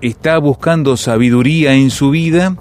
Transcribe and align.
Está 0.00 0.38
buscando 0.38 0.96
sabiduría 0.96 1.74
en 1.74 1.90
su 1.90 2.10
vida? 2.10 2.56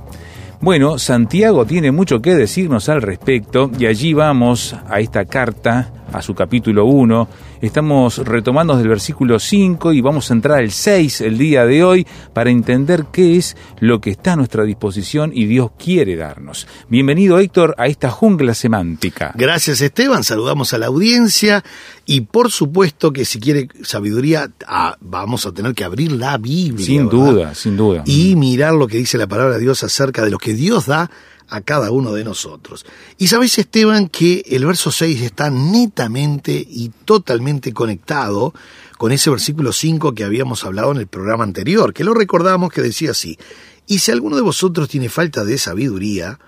Bueno, 0.59 0.97
Santiago 0.97 1.65
tiene 1.65 1.91
mucho 1.91 2.21
que 2.21 2.35
decirnos 2.35 2.89
al 2.89 3.01
respecto 3.01 3.69
y 3.77 3.85
allí 3.85 4.13
vamos 4.13 4.75
a 4.89 4.99
esta 4.99 5.25
carta, 5.25 5.91
a 6.11 6.21
su 6.21 6.33
capítulo 6.33 6.85
1. 6.85 7.27
Estamos 7.61 8.19
retomando 8.19 8.73
desde 8.73 8.83
el 8.83 8.89
versículo 8.89 9.39
5 9.39 9.93
y 9.93 10.01
vamos 10.01 10.29
a 10.29 10.33
entrar 10.33 10.59
al 10.59 10.71
6 10.71 11.21
el 11.21 11.37
día 11.37 11.65
de 11.65 11.83
hoy 11.83 12.07
para 12.33 12.49
entender 12.49 13.05
qué 13.11 13.37
es 13.37 13.57
lo 13.79 13.99
que 13.99 14.11
está 14.11 14.33
a 14.33 14.35
nuestra 14.35 14.63
disposición 14.63 15.31
y 15.33 15.45
Dios 15.45 15.71
quiere 15.77 16.15
darnos. 16.15 16.67
Bienvenido 16.89 17.39
Héctor 17.39 17.75
a 17.77 17.87
esta 17.87 18.09
jungla 18.09 18.53
semántica. 18.53 19.33
Gracias 19.35 19.81
Esteban, 19.81 20.23
saludamos 20.23 20.73
a 20.73 20.77
la 20.77 20.87
audiencia 20.87 21.63
y 22.05 22.21
por 22.21 22.51
supuesto 22.51 23.11
que 23.11 23.25
si 23.25 23.39
quiere 23.39 23.67
sabiduría 23.83 24.51
ah, 24.67 24.97
vamos 25.01 25.45
a 25.45 25.51
tener 25.51 25.73
que 25.73 25.83
abrir 25.83 26.11
la 26.11 26.37
Biblia. 26.37 26.85
Sin 26.85 27.07
¿verdad? 27.07 27.25
duda, 27.25 27.55
sin 27.55 27.77
duda. 27.77 28.03
Y 28.05 28.35
mirar 28.35 28.73
lo 28.73 28.87
que 28.87 28.97
dice 28.97 29.17
la 29.17 29.27
palabra 29.27 29.55
de 29.55 29.61
Dios 29.61 29.83
acerca 29.83 30.23
de 30.23 30.31
lo 30.31 30.37
que 30.37 30.53
Dios 30.53 30.85
da 30.85 31.09
a 31.49 31.61
cada 31.61 31.91
uno 31.91 32.13
de 32.13 32.23
nosotros. 32.23 32.85
Y 33.17 33.27
sabéis 33.27 33.57
Esteban 33.57 34.09
que 34.09 34.43
el 34.47 34.65
verso 34.65 34.91
6 34.91 35.21
está 35.21 35.49
netamente 35.49 36.53
y 36.53 36.89
totalmente 37.05 37.73
conectado 37.73 38.53
con 38.97 39.11
ese 39.11 39.29
versículo 39.29 39.71
5 39.71 40.13
que 40.13 40.23
habíamos 40.23 40.65
hablado 40.65 40.91
en 40.91 40.97
el 40.97 41.07
programa 41.07 41.43
anterior, 41.43 41.93
que 41.93 42.03
lo 42.03 42.13
recordamos 42.13 42.71
que 42.71 42.81
decía 42.81 43.11
así, 43.11 43.37
y 43.85 43.99
si 43.99 44.11
alguno 44.11 44.35
de 44.35 44.41
vosotros 44.41 44.89
tiene 44.89 45.07
falta 45.07 45.45
de 45.45 45.57
sabiduría, 45.57 46.39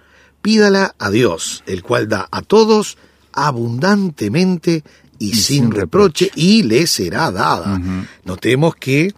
pídala 0.41 0.95
a 0.99 1.09
Dios, 1.09 1.63
el 1.67 1.83
cual 1.83 2.09
da 2.09 2.27
a 2.31 2.41
todos 2.41 2.97
abundantemente 3.31 4.83
y, 5.19 5.33
sin, 5.33 5.43
sin 5.43 5.71
reproche, 5.71 6.25
reproche. 6.25 6.41
y 6.41 6.63
le 6.63 6.87
será 6.87 7.31
dada. 7.31 7.79
Notemos 8.25 8.75
que 8.75 9.13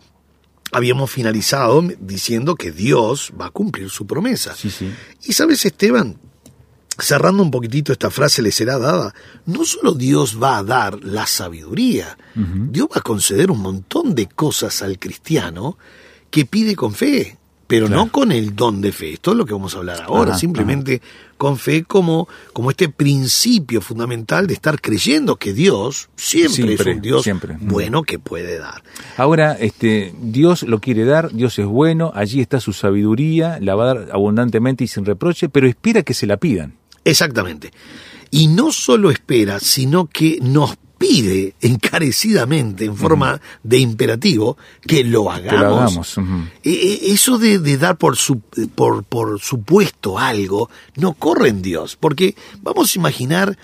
habíamos 0.72 1.12
finalizado 1.12 1.84
diciendo 2.00 2.56
que 2.56 2.72
Dios 2.72 3.32
va 3.40 3.48
a 3.48 3.52
cumplir 3.52 3.90
su 3.90 4.08
promesa. 4.08 4.56
Sí, 4.56 4.70
sí. 4.70 4.92
Y 5.24 5.34
sabes, 5.34 5.66
Esteban, 5.66 6.18
cerrando 6.98 7.44
un 7.44 7.52
poquitito 7.52 7.92
esta 7.92 8.10
frase 8.10 8.42
le 8.42 8.52
será 8.52 8.78
dada, 8.78 9.14
no 9.46 9.66
solo 9.66 9.94
Dios 9.94 10.42
va 10.42 10.58
a 10.58 10.64
dar 10.64 11.04
la 11.04 11.28
sabiduría, 11.28 12.18
Dios 12.36 12.88
va 12.88 13.00
a 13.00 13.02
conceder 13.02 13.52
un 13.52 13.60
montón 13.60 14.16
de 14.16 14.28
cosas 14.28 14.82
al 14.82 15.00
cristiano 15.00 15.78
que 16.30 16.46
pide 16.46 16.76
con 16.76 16.94
fe, 16.94 17.38
pero 17.72 17.88
Claro. 17.88 18.06
no 18.06 18.12
con 18.12 18.32
el 18.34 18.54
don 18.56 18.82
de 18.82 18.92
fe. 18.92 19.14
Esto 19.14 19.32
es 19.32 19.38
lo 19.38 19.46
que 19.46 19.54
vamos 19.54 19.74
a 19.76 19.78
hablar 19.78 20.02
ahora, 20.02 20.32
Ajá, 20.32 20.40
simplemente 20.40 21.02
con 21.38 21.58
fe 21.58 21.84
como, 21.86 22.28
como 22.54 22.70
este 22.70 22.90
principio 22.90 23.80
fundamental 23.82 24.46
de 24.46 24.54
estar 24.54 24.80
creyendo 24.82 25.38
que 25.38 25.54
Dios 25.54 26.10
siempre, 26.16 26.54
Siempre, 26.54 26.92
es 26.92 26.96
un 26.98 27.02
Dios 27.02 27.24
siempre. 27.24 27.58
bueno 27.62 28.04
que 28.04 28.20
puede 28.20 28.60
dar. 28.60 28.84
Ahora, 29.18 29.54
este, 29.54 30.14
Dios 30.22 30.64
lo 30.64 30.80
quiere 30.80 31.06
dar, 31.06 31.32
Dios 31.32 31.58
es 31.58 31.66
bueno, 31.66 32.12
allí 32.14 32.42
está 32.42 32.60
su 32.60 32.74
sabiduría, 32.74 33.58
la 33.62 33.74
va 33.76 33.84
a 33.90 33.94
dar 33.96 34.10
abundantemente 34.12 34.84
y 34.84 34.88
sin 34.88 35.06
reproche, 35.06 35.48
pero 35.50 35.68
espera 35.68 36.04
que 36.04 36.14
se 36.14 36.28
la 36.28 36.38
pidan. 36.38 36.76
Exactamente. 37.06 37.72
Y 38.30 38.48
no 38.48 38.72
solo 38.72 39.10
espera, 39.12 39.60
sino 39.60 40.06
que 40.08 40.38
nos 40.42 40.78
pide 41.02 41.56
encarecidamente, 41.62 42.86
en 42.86 42.96
forma 42.96 43.42
de 43.64 43.80
imperativo, 43.80 44.58
que 44.82 45.04
lo 45.04 45.32
hagamos. 45.32 45.52
Que 45.52 45.58
lo 45.58 45.76
hagamos, 45.76 46.18
ujú. 46.18 46.36
Eh, 46.64 46.72
eh, 46.72 47.00
Eso 47.08 47.40
de, 47.40 47.58
de 47.58 47.78
dar 47.78 47.98
por, 47.98 48.16
su, 48.18 48.40
por, 48.40 49.04
por 49.04 49.40
supuesto 49.42 50.20
algo, 50.20 50.70
no 50.96 51.14
corre 51.14 51.50
en 51.50 51.62
Dios, 51.62 51.98
porque 52.00 52.36
vamos 52.62 52.96
a 52.96 53.00
imaginar, 53.00 53.58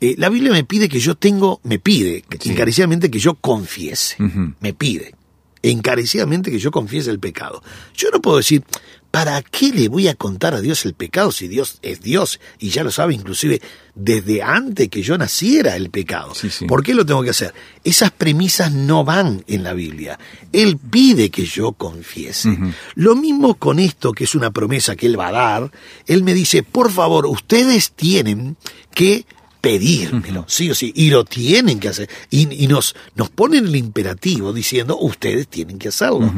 eh, 0.00 0.14
la 0.16 0.30
Biblia 0.30 0.50
me 0.52 0.64
pide 0.64 0.88
que 0.88 0.98
yo 0.98 1.14
tengo, 1.14 1.60
me 1.62 1.78
pide 1.78 2.24
encarecidamente 2.44 3.10
que 3.10 3.18
yo 3.18 3.34
confiese, 3.34 4.16
me 4.60 4.72
pide 4.72 5.14
encarecidamente 5.60 6.50
que 6.50 6.58
yo 6.58 6.70
confiese 6.70 7.10
el 7.10 7.18
pecado. 7.18 7.62
Yo 7.94 8.08
no 8.10 8.20
puedo 8.22 8.38
decir, 8.38 8.62
¿para 9.10 9.40
qué 9.42 9.72
le 9.72 9.88
voy 9.88 10.08
a 10.08 10.14
contar 10.14 10.54
a 10.54 10.60
Dios 10.60 10.84
el 10.84 10.94
pecado 10.94 11.32
si 11.32 11.48
Dios 11.48 11.78
es 11.82 12.00
Dios 12.00 12.40
y 12.58 12.70
ya 12.70 12.84
lo 12.84 12.90
sabe 12.90 13.14
inclusive 13.14 13.60
desde 13.94 14.42
antes 14.42 14.88
que 14.88 15.02
yo 15.02 15.16
naciera 15.16 15.76
el 15.76 15.90
pecado? 15.90 16.34
Sí, 16.34 16.50
sí. 16.50 16.66
¿Por 16.66 16.82
qué 16.82 16.94
lo 16.94 17.06
tengo 17.06 17.22
que 17.22 17.30
hacer? 17.30 17.54
Esas 17.84 18.10
premisas 18.10 18.72
no 18.72 19.04
van 19.04 19.44
en 19.46 19.62
la 19.62 19.72
Biblia. 19.72 20.18
Él 20.52 20.78
pide 20.78 21.30
que 21.30 21.46
yo 21.46 21.72
confiese. 21.72 22.56
Lo 22.94 23.16
mismo 23.16 23.54
con 23.54 23.78
esto, 23.78 24.12
que 24.12 24.24
es 24.24 24.34
una 24.34 24.50
promesa 24.50 24.94
que 24.94 25.06
Él 25.06 25.18
va 25.18 25.28
a 25.28 25.32
dar. 25.32 25.72
Él 26.06 26.22
me 26.22 26.34
dice, 26.34 26.62
por 26.62 26.92
favor, 26.92 27.26
ustedes 27.26 27.92
tienen 27.92 28.56
que 28.94 29.24
pedírmelo, 29.60 30.44
sí 30.48 30.70
o 30.70 30.74
sí, 30.74 30.92
y 30.94 31.10
lo 31.10 31.24
tienen 31.24 31.80
que 31.80 31.88
hacer. 31.88 32.08
Y, 32.30 32.64
y 32.64 32.66
nos, 32.68 32.94
nos 33.14 33.28
ponen 33.30 33.66
el 33.66 33.76
imperativo 33.76 34.52
diciendo, 34.52 34.98
ustedes 34.98 35.48
tienen 35.48 35.78
que 35.78 35.88
hacerlo. 35.88 36.32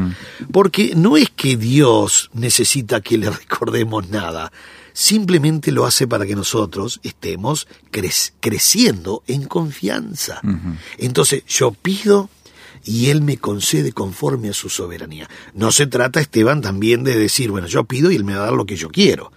Porque 0.52 0.94
no 0.96 1.16
es 1.16 1.28
que 1.30 1.56
Dios 1.56 2.30
necesita 2.34 3.00
que 3.00 3.18
le 3.18 3.30
recordemos 3.30 4.08
nada, 4.08 4.52
simplemente 4.92 5.72
lo 5.72 5.86
hace 5.86 6.06
para 6.08 6.26
que 6.26 6.34
nosotros 6.34 7.00
estemos 7.02 7.66
cre- 7.92 8.32
creciendo 8.40 9.22
en 9.26 9.44
confianza. 9.44 10.40
Entonces 10.98 11.44
yo 11.46 11.72
pido 11.72 12.28
y 12.84 13.06
Él 13.10 13.22
me 13.22 13.36
concede 13.36 13.92
conforme 13.92 14.48
a 14.48 14.54
su 14.54 14.68
soberanía. 14.68 15.28
No 15.54 15.70
se 15.70 15.86
trata, 15.86 16.20
Esteban, 16.20 16.60
también 16.62 17.04
de 17.04 17.16
decir, 17.18 17.50
bueno, 17.50 17.66
yo 17.66 17.84
pido 17.84 18.10
y 18.10 18.16
Él 18.16 18.24
me 18.24 18.34
va 18.34 18.40
a 18.42 18.44
dar 18.46 18.54
lo 18.54 18.66
que 18.66 18.76
yo 18.76 18.88
quiero. 18.88 19.32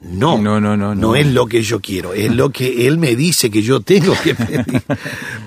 No, 0.00 0.38
No, 0.40 0.60
no, 0.60 0.76
no, 0.76 0.94
no. 0.94 1.16
es 1.16 1.26
lo 1.26 1.46
que 1.46 1.62
yo 1.62 1.80
quiero, 1.80 2.14
es 2.14 2.32
lo 2.32 2.50
que 2.50 2.86
Él 2.86 2.98
me 2.98 3.16
dice 3.16 3.50
que 3.50 3.62
yo 3.62 3.80
tengo 3.80 4.14
que 4.22 4.34
pedir. 4.36 4.64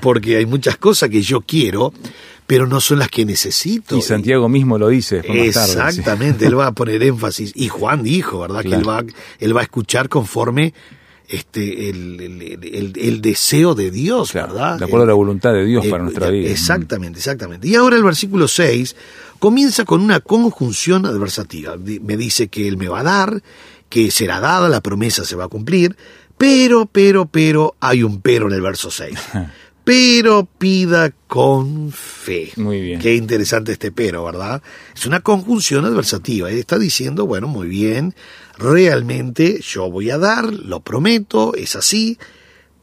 Porque 0.01 0.37
hay 0.37 0.45
muchas 0.45 0.77
cosas 0.77 1.09
que 1.09 1.21
yo 1.21 1.41
quiero, 1.41 1.93
pero 2.47 2.67
no 2.67 2.81
son 2.81 2.99
las 2.99 3.07
que 3.09 3.23
necesito. 3.25 3.95
Y 3.97 4.01
Santiago 4.01 4.49
mismo 4.49 4.77
lo 4.77 4.89
dice 4.89 5.17
más 5.17 5.25
tarde, 5.27 5.43
sí. 5.43 5.47
Exactamente, 5.47 6.45
él 6.47 6.59
va 6.59 6.67
a 6.67 6.71
poner 6.73 7.01
énfasis. 7.01 7.53
Y 7.55 7.69
Juan 7.69 8.03
dijo, 8.03 8.39
¿verdad? 8.39 8.61
Que 8.61 8.75
él 8.75 8.87
va, 8.87 9.03
él 9.39 9.55
va 9.55 9.61
a 9.61 9.63
escuchar 9.63 10.09
conforme 10.09 10.73
este 11.29 11.89
el, 11.89 12.19
el- 12.19 12.41
el- 12.75 12.93
el 12.97 13.21
deseo 13.21 13.73
de 13.73 13.89
Dios, 13.89 14.31
Claro, 14.33 14.53
¿verdad? 14.53 14.79
de 14.79 14.83
acuerdo 14.83 15.03
a 15.05 15.07
la 15.07 15.13
voluntad 15.13 15.53
de 15.53 15.65
Dios 15.65 15.85
El- 15.85 15.91
para 15.91 16.03
nuestra 16.03 16.29
vida. 16.29 16.49
Exactamente, 16.49 17.19
exactamente. 17.19 17.69
Y 17.69 17.75
ahora 17.75 17.95
el 17.95 18.03
versículo 18.03 18.49
6 18.49 18.97
comienza 19.39 19.85
con 19.85 20.01
una 20.01 20.19
conjunción 20.19 21.05
adversativa. 21.05 21.77
Me 21.77 22.17
dice 22.17 22.49
que 22.49 22.67
Él 22.67 22.75
me 22.75 22.89
va 22.89 22.99
a 22.99 23.03
dar, 23.03 23.41
que 23.91 24.09
será 24.09 24.39
dada, 24.39 24.69
la 24.69 24.81
promesa 24.81 25.25
se 25.25 25.35
va 25.35 25.43
a 25.43 25.47
cumplir, 25.49 25.95
pero, 26.37 26.87
pero, 26.87 27.27
pero, 27.27 27.75
hay 27.79 28.01
un 28.01 28.21
pero 28.21 28.47
en 28.47 28.53
el 28.53 28.61
verso 28.61 28.89
6. 28.89 29.19
Pero 29.83 30.45
pida 30.59 31.11
con 31.25 31.91
fe. 31.91 32.51
Muy 32.55 32.79
bien. 32.79 32.99
Qué 32.99 33.15
interesante 33.15 33.71
este 33.71 33.91
pero, 33.91 34.23
¿verdad? 34.23 34.61
Es 34.95 35.07
una 35.07 35.21
conjunción 35.21 35.85
adversativa. 35.85 36.51
Él 36.51 36.59
está 36.59 36.77
diciendo, 36.77 37.25
bueno, 37.25 37.47
muy 37.47 37.67
bien, 37.67 38.13
realmente 38.59 39.59
yo 39.61 39.89
voy 39.89 40.11
a 40.11 40.19
dar, 40.19 40.53
lo 40.53 40.81
prometo, 40.81 41.55
es 41.55 41.75
así, 41.75 42.19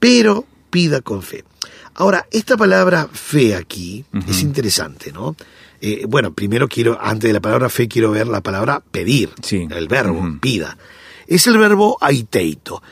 pero 0.01 0.45
pida 0.71 1.01
con 1.01 1.23
fe. 1.23 1.45
Ahora, 1.95 2.27
esta 2.33 2.57
palabra 2.57 3.09
fe 3.13 3.55
aquí 3.55 4.05
es 4.29 4.43
interesante, 4.43 5.13
¿no? 5.13 5.37
Eh, 5.81 6.05
bueno, 6.09 6.35
primero 6.35 6.67
quiero, 6.67 6.99
antes 7.01 7.29
de 7.29 7.33
la 7.33 7.41
palabra 7.41 7.69
fe, 7.69 7.87
quiero 7.87 8.11
ver 8.11 8.27
la 8.27 8.41
palabra 8.43 8.83
pedir, 8.91 9.31
Sí. 9.41 9.69
el 9.71 9.87
verbo, 9.87 10.39
pida. 10.41 10.77
Es 11.29 11.47
el 11.47 11.59
verbo 11.59 11.97
aiteito. 12.01 12.83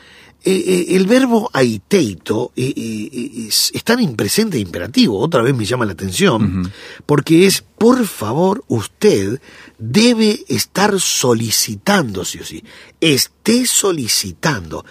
eh, 0.45 0.63
eh, 0.65 0.95
el 0.95 1.07
verbo 1.07 1.49
aiteito 1.51 2.53
eh, 2.55 2.71
eh, 2.73 3.47
es, 3.49 3.71
es 3.73 3.83
tan 3.83 4.15
presente 4.15 4.55
e 4.55 4.61
imperativo, 4.61 5.19
otra 5.19 5.41
vez 5.41 5.53
me 5.53 5.65
llama 5.65 5.85
la 5.85 5.91
atención, 5.91 6.71
porque 7.05 7.47
es, 7.47 7.63
por 7.77 8.05
favor, 8.05 8.63
usted 8.69 9.41
debe 9.77 10.45
estar 10.47 10.97
solicitando, 11.01 12.23
sí 12.23 12.39
o 12.39 12.45
sí, 12.45 12.63
esté 13.01 13.65
solicitando, 13.65 14.85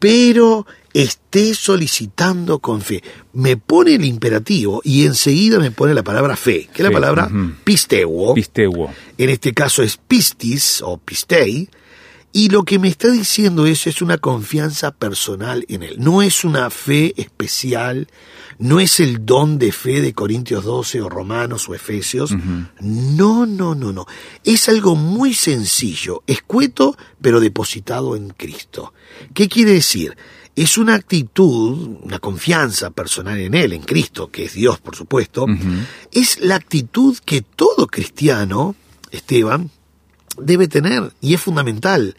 pero 0.00 0.66
esté 0.92 1.54
solicitando 1.54 2.58
con 2.58 2.80
fe. 2.80 3.02
Me 3.34 3.56
pone 3.56 3.94
el 3.94 4.04
imperativo 4.04 4.80
y 4.82 5.04
enseguida 5.04 5.60
me 5.60 5.70
pone 5.70 5.94
la 5.94 6.02
palabra 6.02 6.34
fe, 6.34 6.68
que 6.72 6.82
es 6.82 6.88
la 6.88 6.90
palabra 6.90 7.26
ujú. 7.26 7.52
pisteuo. 7.62 8.34
Pisteuo. 8.34 8.90
En 9.16 9.30
este 9.30 9.52
caso 9.52 9.82
es 9.82 9.96
pistis 9.96 10.82
o 10.82 10.96
pistei. 10.98 11.68
Y 12.32 12.50
lo 12.50 12.64
que 12.64 12.78
me 12.78 12.88
está 12.88 13.10
diciendo 13.10 13.66
eso 13.66 13.88
es 13.88 14.02
una 14.02 14.18
confianza 14.18 14.90
personal 14.90 15.64
en 15.68 15.82
él. 15.82 15.96
No 15.98 16.20
es 16.20 16.44
una 16.44 16.68
fe 16.68 17.14
especial, 17.16 18.08
no 18.58 18.80
es 18.80 19.00
el 19.00 19.24
don 19.24 19.58
de 19.58 19.72
fe 19.72 20.02
de 20.02 20.12
Corintios 20.12 20.64
12 20.64 21.00
o 21.00 21.08
Romanos 21.08 21.68
o 21.68 21.74
Efesios. 21.74 22.34
No, 22.80 23.46
no, 23.46 23.74
no, 23.74 23.92
no. 23.92 24.06
Es 24.44 24.68
algo 24.68 24.94
muy 24.94 25.32
sencillo, 25.32 26.22
escueto, 26.26 26.96
pero 27.20 27.40
depositado 27.40 28.14
en 28.14 28.28
Cristo. 28.30 28.92
¿Qué 29.32 29.48
quiere 29.48 29.72
decir? 29.72 30.16
Es 30.54 30.76
una 30.76 30.96
actitud, 30.96 31.98
una 32.02 32.18
confianza 32.18 32.90
personal 32.90 33.38
en 33.38 33.54
Él, 33.54 33.72
en 33.72 33.82
Cristo, 33.82 34.30
que 34.30 34.44
es 34.44 34.54
Dios, 34.54 34.80
por 34.80 34.96
supuesto. 34.96 35.46
Es 36.12 36.40
la 36.40 36.56
actitud 36.56 37.16
que 37.24 37.42
todo 37.42 37.86
cristiano, 37.86 38.74
Esteban, 39.12 39.70
debe 40.40 40.68
tener 40.68 41.12
y 41.20 41.34
es 41.34 41.40
fundamental. 41.40 42.16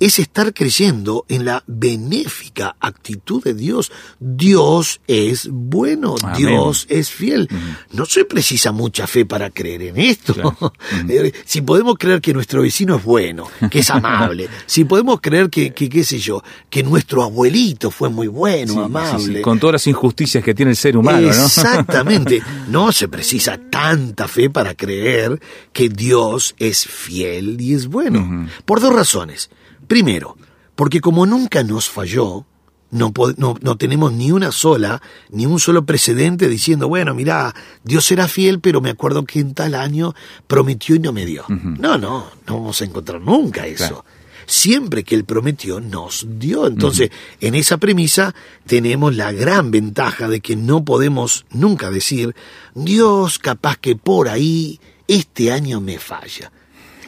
Es 0.00 0.18
estar 0.18 0.52
creyendo 0.52 1.24
en 1.28 1.44
la 1.44 1.62
benéfica 1.66 2.76
actitud 2.80 3.42
de 3.42 3.54
Dios. 3.54 3.92
Dios 4.18 5.00
es 5.06 5.48
bueno, 5.50 6.16
Amén. 6.22 6.36
Dios 6.36 6.86
es 6.88 7.10
fiel. 7.10 7.48
No 7.92 8.04
se 8.06 8.24
precisa 8.24 8.72
mucha 8.72 9.06
fe 9.06 9.24
para 9.24 9.50
creer 9.50 9.82
en 9.82 9.98
esto. 9.98 10.34
Claro. 10.34 10.56
Eh, 11.08 11.32
si 11.44 11.60
podemos 11.60 11.96
creer 11.98 12.20
que 12.20 12.32
nuestro 12.32 12.62
vecino 12.62 12.96
es 12.96 13.04
bueno, 13.04 13.48
que 13.70 13.80
es 13.80 13.90
amable, 13.90 14.48
si 14.66 14.84
podemos 14.84 15.20
creer 15.20 15.50
que, 15.50 15.72
que, 15.72 15.88
qué 15.88 16.02
sé 16.04 16.18
yo, 16.18 16.42
que 16.70 16.82
nuestro 16.82 17.22
abuelito 17.22 17.90
fue 17.90 18.08
muy 18.08 18.26
bueno, 18.26 18.72
Sí, 18.72 18.78
amable. 18.78 19.18
sí, 19.24 19.34
sí, 19.36 19.40
Con 19.42 19.58
todas 19.58 19.72
las 19.74 19.86
injusticias 19.86 20.42
que 20.42 20.54
tiene 20.54 20.70
el 20.72 20.76
ser 20.76 20.96
humano, 20.96 21.20
¿no? 21.20 21.26
Exactamente. 21.28 22.42
No 22.68 22.90
se 22.92 23.08
precisa 23.08 23.58
tanta 23.70 24.28
fe 24.28 24.50
para 24.50 24.74
creer 24.74 25.40
que 25.72 25.88
Dios 25.88 26.54
es 26.58 26.84
fiel 26.86 27.60
y 27.60 27.74
es 27.74 27.86
bueno. 27.86 28.48
Por 28.64 28.80
dos 28.80 28.92
razones. 28.94 29.50
Primero, 29.86 30.36
porque 30.74 31.00
como 31.00 31.26
nunca 31.26 31.62
nos 31.62 31.88
falló, 31.88 32.44
no, 32.90 33.12
po- 33.12 33.32
no, 33.36 33.56
no 33.60 33.76
tenemos 33.76 34.12
ni 34.12 34.30
una 34.30 34.52
sola, 34.52 35.02
ni 35.30 35.46
un 35.46 35.58
solo 35.58 35.84
precedente 35.84 36.48
diciendo, 36.48 36.88
bueno, 36.88 37.12
mira, 37.14 37.54
Dios 37.82 38.10
era 38.12 38.28
fiel, 38.28 38.60
pero 38.60 38.80
me 38.80 38.90
acuerdo 38.90 39.24
que 39.24 39.40
en 39.40 39.54
tal 39.54 39.74
año 39.74 40.14
prometió 40.46 40.94
y 40.94 41.00
no 41.00 41.12
me 41.12 41.26
dio. 41.26 41.44
No, 41.48 41.98
no, 41.98 42.26
no 42.46 42.54
vamos 42.54 42.80
a 42.80 42.84
encontrar 42.84 43.20
nunca 43.20 43.66
eso. 43.66 43.78
Claro. 43.88 44.04
Siempre 44.46 45.04
que 45.04 45.14
Él 45.14 45.24
prometió, 45.24 45.80
nos 45.80 46.26
dio. 46.38 46.66
Entonces, 46.66 47.10
en 47.40 47.54
esa 47.54 47.78
premisa 47.78 48.34
tenemos 48.66 49.16
la 49.16 49.32
gran 49.32 49.70
ventaja 49.70 50.28
de 50.28 50.40
que 50.40 50.54
no 50.54 50.84
podemos 50.84 51.46
nunca 51.50 51.90
decir, 51.90 52.34
Dios 52.74 53.38
capaz 53.38 53.76
que 53.78 53.96
por 53.96 54.28
ahí 54.28 54.78
este 55.08 55.50
año 55.50 55.80
me 55.80 55.98
falla. 55.98 56.52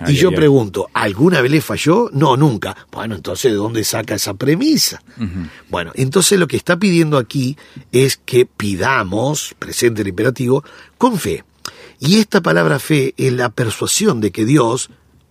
Ay, 0.00 0.14
y 0.14 0.16
yo 0.16 0.30
ay, 0.30 0.36
pregunto, 0.36 0.88
¿alguna 0.92 1.40
vez 1.40 1.50
le 1.50 1.60
falló? 1.60 2.10
No, 2.12 2.36
nunca. 2.36 2.76
Bueno, 2.90 3.14
entonces, 3.14 3.52
¿de 3.52 3.56
dónde 3.56 3.84
saca 3.84 4.14
esa 4.14 4.34
premisa? 4.34 5.02
Bueno, 5.68 5.92
entonces 5.94 6.38
lo 6.38 6.46
que 6.46 6.56
está 6.56 6.76
pidiendo 6.76 7.18
aquí 7.18 7.56
es 7.92 8.16
que 8.16 8.46
pidamos, 8.46 9.54
presente 9.58 10.02
el 10.02 10.08
imperativo, 10.08 10.64
con 10.98 11.18
fe. 11.18 11.44
Y 11.98 12.18
esta 12.18 12.40
palabra 12.40 12.78
fe 12.78 13.14
es 13.16 13.32
la 13.32 13.48
persuasión 13.48 14.20
de 14.20 14.30
que 14.30 14.44
Dios 14.44 14.90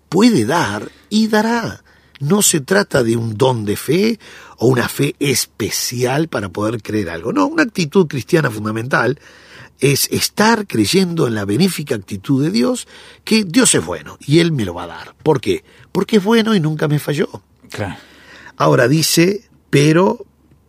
puede 0.10 0.46
dar 0.46 0.90
y 1.10 1.28
dará. 1.28 1.84
No 2.20 2.42
se 2.42 2.62
trata 2.62 3.04
de 3.04 3.18
un 3.18 3.38
don 3.38 3.66
de 3.66 3.76
fe 3.76 4.20
o 4.58 4.68
una 4.68 4.88
fe 4.88 5.16
especial 5.20 6.28
para 6.28 6.50
poder 6.50 6.82
creer 6.82 7.10
algo. 7.10 7.34
No, 7.34 7.46
una 7.46 7.64
actitud 7.64 8.08
cristiana 8.08 8.50
fundamental 8.50 9.20
es 9.92 10.10
estar 10.12 10.66
creyendo 10.66 11.28
en 11.28 11.36
la 11.36 11.46
benéfica 11.46 11.94
actitud 11.94 12.44
de 12.44 12.50
Dios, 12.50 12.88
que 13.24 13.44
Dios 13.44 13.76
es 13.76 13.86
bueno 13.86 14.18
y 14.20 14.40
Él 14.40 14.52
me 14.52 14.66
lo 14.66 14.74
va 14.74 14.86
a 14.86 14.88
dar. 14.88 15.16
¿Por 15.22 15.40
qué? 15.40 15.64
Porque 15.92 16.18
es 16.18 16.24
bueno 16.24 16.56
y 16.56 16.60
nunca 16.60 16.88
me 16.88 16.98
falló. 16.98 17.30
Claro. 17.70 17.96
Ahora 18.58 18.88
dice, 18.88 19.48
pero 19.70 20.26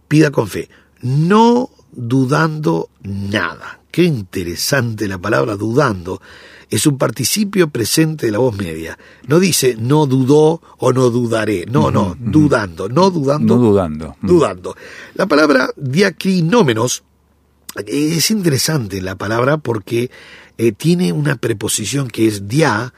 pida 0.06 0.30
con 0.30 0.48
fe, 0.48 0.68
no 1.00 1.70
dudando 1.92 2.90
nada. 3.00 3.80
Qué 3.90 4.02
interesante 4.02 5.08
la 5.08 5.16
palabra 5.16 5.56
dudando. 5.56 6.20
Es 6.68 6.86
un 6.86 6.98
participio 6.98 7.70
presente 7.70 8.26
de 8.26 8.32
la 8.32 8.38
voz 8.38 8.54
media. 8.54 8.98
No 9.26 9.40
dice 9.40 9.76
no 9.78 10.04
dudó 10.04 10.60
o 10.76 10.92
no 10.92 11.08
dudaré. 11.08 11.64
No, 11.64 11.90
no, 11.90 12.14
dudando, 12.18 12.90
no 12.90 13.10
dudando. 13.10 13.56
No 13.56 13.62
dudando. 13.62 14.16
Dudando. 14.20 14.76
La 15.14 15.24
palabra 15.24 15.70
diacrinómenos 15.76 17.04
es 17.86 18.30
interesante 18.30 19.02
la 19.02 19.16
palabra 19.16 19.58
porque 19.58 20.10
eh, 20.58 20.72
tiene 20.72 21.12
una 21.12 21.36
preposición 21.36 22.08
que 22.08 22.26
es 22.26 22.48
dia 22.48 22.94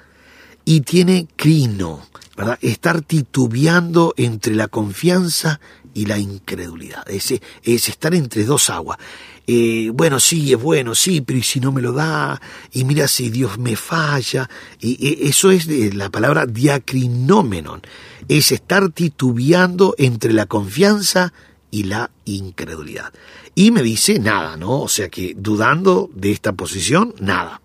y 0.64 0.82
tiene 0.82 1.26
crino, 1.36 2.06
¿verdad? 2.36 2.58
Estar 2.60 3.00
titubeando 3.00 4.14
entre 4.16 4.54
la 4.54 4.68
confianza 4.68 5.60
y 5.94 6.06
la 6.06 6.18
incredulidad. 6.18 7.08
Es, 7.10 7.32
es 7.62 7.88
estar 7.88 8.14
entre 8.14 8.44
dos 8.44 8.70
aguas. 8.70 8.98
Eh, 9.46 9.90
bueno, 9.94 10.20
sí, 10.20 10.52
es 10.52 10.60
bueno, 10.60 10.94
sí, 10.94 11.22
pero 11.22 11.38
¿y 11.38 11.42
si 11.42 11.58
no 11.58 11.72
me 11.72 11.80
lo 11.80 11.92
da? 11.92 12.40
Y 12.70 12.84
mira 12.84 13.08
si 13.08 13.30
Dios 13.30 13.58
me 13.58 13.76
falla. 13.76 14.48
Y, 14.78 14.98
y 15.04 15.28
eso 15.28 15.50
es 15.50 15.66
la 15.94 16.10
palabra 16.10 16.44
diacrinómenon. 16.44 17.80
Es 18.28 18.52
estar 18.52 18.90
titubeando 18.90 19.94
entre 19.96 20.34
la 20.34 20.44
confianza 20.44 21.32
y 21.32 21.47
la 21.72 22.10
incredulidad. 22.24 23.12
Y 23.54 23.70
me 23.70 23.82
dice 23.82 24.18
nada, 24.18 24.56
¿no? 24.56 24.80
O 24.80 24.88
sea 24.88 25.08
que 25.08 25.34
dudando 25.36 26.10
de 26.14 26.32
esta 26.32 26.52
posición, 26.52 27.14
nada. 27.20 27.60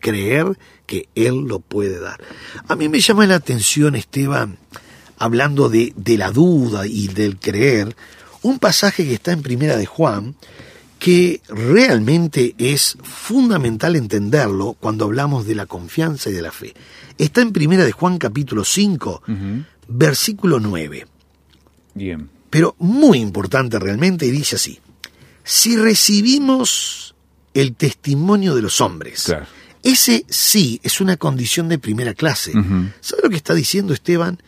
Creer 0.00 0.58
que 0.86 1.08
Él 1.14 1.46
lo 1.46 1.60
puede 1.60 1.98
dar. 1.98 2.20
A 2.68 2.76
mí 2.76 2.88
me 2.88 3.00
llama 3.00 3.26
la 3.26 3.34
atención, 3.34 3.94
Esteban, 3.94 4.58
hablando 5.18 5.68
de, 5.68 5.92
de 5.96 6.16
la 6.16 6.30
duda 6.30 6.86
y 6.86 7.08
del 7.08 7.38
creer, 7.38 7.96
un 8.42 8.58
pasaje 8.58 9.04
que 9.04 9.14
está 9.14 9.32
en 9.32 9.42
Primera 9.42 9.76
de 9.76 9.86
Juan, 9.86 10.36
que 10.98 11.40
realmente 11.48 12.54
es 12.58 12.96
fundamental 13.02 13.96
entenderlo 13.96 14.76
cuando 14.78 15.04
hablamos 15.04 15.46
de 15.46 15.54
la 15.54 15.66
confianza 15.66 16.30
y 16.30 16.32
de 16.32 16.42
la 16.42 16.52
fe. 16.52 16.74
Está 17.18 17.40
en 17.40 17.52
Primera 17.52 17.84
de 17.84 17.92
Juan 17.92 18.18
capítulo 18.18 18.64
5, 18.64 19.22
versículo 19.88 20.60
9 20.60 21.06
Bien. 21.94 22.28
Pero 22.50 22.74
muy 22.78 23.18
importante 23.18 23.78
realmente, 23.78 24.26
y 24.26 24.30
dice 24.30 24.56
así, 24.56 24.78
si 25.44 25.76
recibimos 25.76 27.14
el 27.54 27.74
testimonio 27.74 28.54
de 28.54 28.62
los 28.62 28.80
hombres, 28.80 29.24
Claro. 29.24 29.46
ese 29.82 30.24
sí 30.28 30.80
es 30.82 31.00
una 31.00 31.16
condición 31.16 31.68
de 31.68 31.78
primera 31.78 32.14
clase. 32.14 32.52
¿Sabe 33.00 33.22
lo 33.24 33.30
que 33.30 33.36
está 33.36 33.54
diciendo 33.54 33.92
Esteban? 33.94 34.38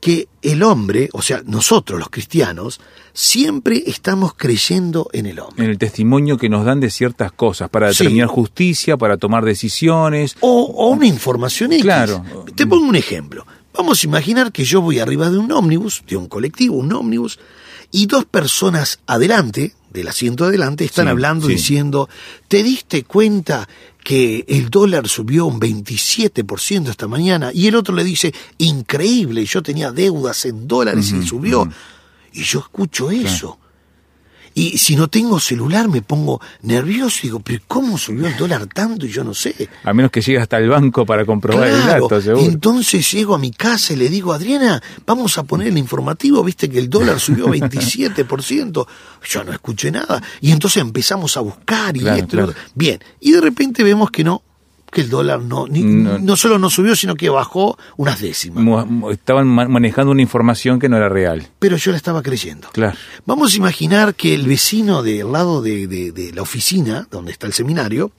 Que 0.00 0.28
el 0.42 0.62
hombre, 0.62 1.08
o 1.12 1.22
sea, 1.22 1.42
nosotros 1.44 1.98
los 1.98 2.08
cristianos, 2.08 2.80
siempre 3.12 3.82
estamos 3.86 4.32
creyendo 4.34 5.10
en 5.12 5.26
el 5.26 5.40
hombre. 5.40 5.64
En 5.64 5.70
el 5.72 5.78
testimonio 5.78 6.36
que 6.38 6.48
nos 6.48 6.64
dan 6.64 6.78
de 6.78 6.88
ciertas 6.90 7.32
cosas, 7.32 7.68
para 7.68 7.92
Sí. 7.92 8.04
determinar 8.04 8.28
justicia, 8.28 8.96
para 8.96 9.16
tomar 9.16 9.44
decisiones. 9.44 10.36
O, 10.38 10.62
o 10.62 10.90
una 10.90 11.06
información 11.06 11.72
X. 11.72 11.82
Claro. 11.82 12.24
Te 12.54 12.64
pongo 12.64 12.86
un 12.86 12.94
ejemplo. 12.94 13.44
Vamos 13.78 14.02
a 14.02 14.06
imaginar 14.08 14.50
que 14.50 14.64
yo 14.64 14.80
voy 14.82 14.98
arriba 14.98 15.30
de 15.30 15.38
un 15.38 15.52
ómnibus, 15.52 16.02
de 16.06 16.16
un 16.16 16.26
colectivo, 16.26 16.74
un 16.76 16.92
ómnibus, 16.92 17.38
y 17.92 18.06
dos 18.06 18.24
personas 18.26 18.98
adelante, 19.06 19.72
del 19.90 20.08
asiento 20.08 20.44
adelante, 20.44 20.84
están 20.84 21.06
Sí, 21.06 21.10
hablando 21.10 21.46
sí. 21.46 21.54
diciendo, 21.54 22.08
¿te 22.48 22.62
diste 22.64 23.04
cuenta 23.04 23.68
que 24.02 24.44
el 24.48 24.68
dólar 24.68 25.06
subió 25.08 25.46
un 25.46 25.60
27% 25.60 26.88
esta 26.90 27.06
mañana? 27.06 27.50
Y 27.54 27.68
el 27.68 27.76
otro 27.76 27.94
le 27.94 28.02
dice, 28.04 28.34
increíble, 28.58 29.44
yo 29.46 29.62
tenía 29.62 29.92
deudas 29.92 30.44
en 30.44 30.66
dólares 30.66 31.12
y 31.12 31.24
subió. 31.24 31.70
Y 32.32 32.42
yo 32.42 32.58
escucho 32.58 33.10
eso. 33.12 33.58
Y 34.58 34.76
si 34.76 34.96
no 34.96 35.06
tengo 35.06 35.38
celular 35.38 35.86
me 35.86 36.02
pongo 36.02 36.40
nervioso 36.62 37.20
y 37.22 37.28
digo, 37.28 37.38
pero 37.38 37.62
¿cómo 37.68 37.96
subió 37.96 38.26
el 38.26 38.36
dólar 38.36 38.66
tanto? 38.66 39.06
Y 39.06 39.10
yo 39.10 39.22
no 39.22 39.32
sé. 39.32 39.68
A 39.84 39.92
menos 39.94 40.10
que 40.10 40.20
llegue 40.20 40.40
hasta 40.40 40.58
el 40.58 40.68
banco 40.68 41.06
para 41.06 41.24
comprobar 41.24 41.68
el 41.68 41.86
dato, 41.86 42.20
seguro. 42.20 42.44
entonces 42.44 43.08
llego 43.12 43.36
a 43.36 43.38
mi 43.38 43.52
casa 43.52 43.92
y 43.92 43.96
le 43.96 44.08
digo, 44.08 44.32
Adriana, 44.32 44.82
vamos 45.06 45.38
a 45.38 45.44
poner 45.44 45.68
el 45.68 45.78
informativo, 45.78 46.42
viste 46.42 46.68
que 46.68 46.80
el 46.80 46.90
dólar 46.90 47.20
subió 47.20 47.46
27%. 47.48 48.86
Yo 49.28 49.44
no 49.44 49.52
escuché 49.52 49.92
nada. 49.92 50.20
Y 50.40 50.50
entonces 50.50 50.82
empezamos 50.82 51.36
a 51.36 51.40
buscar 51.40 51.96
y 51.96 52.00
Claro, 52.00 52.16
esto 52.16 52.36
claro. 52.36 52.54
Bien, 52.74 52.98
y 53.20 53.30
de 53.30 53.40
repente 53.40 53.84
vemos 53.84 54.10
que 54.10 54.24
no, 54.24 54.42
que 54.90 55.00
el 55.02 55.10
dólar 55.10 55.40
no, 55.42 55.66
ni- 55.66 55.82
No. 55.82 56.18
no 56.18 56.36
solo 56.36 56.58
no 56.58 56.70
subió, 56.70 56.96
sino 56.96 57.14
que 57.14 57.28
bajó 57.28 57.78
unas 57.96 58.20
décimas. 58.20 58.64
Estaban 59.10 59.46
ma- 59.46 59.68
manejando 59.68 60.12
una 60.12 60.22
información 60.22 60.78
que 60.78 60.88
no 60.88 60.96
era 60.96 61.08
real. 61.08 61.46
Pero 61.58 61.76
yo 61.76 61.90
la 61.90 61.96
estaba 61.96 62.22
creyendo. 62.22 62.68
Claro. 62.72 62.96
Vamos 63.26 63.52
a 63.54 63.56
imaginar 63.56 64.14
que 64.14 64.34
el 64.34 64.46
vecino 64.46 65.02
del 65.02 65.30
lado 65.32 65.60
de, 65.62 65.86
de- 65.86 66.12
de 66.12 66.32
la 66.32 66.42
oficina, 66.42 67.06
donde 67.10 67.32
está 67.32 67.46
el 67.46 67.52
seminario, 67.52 68.12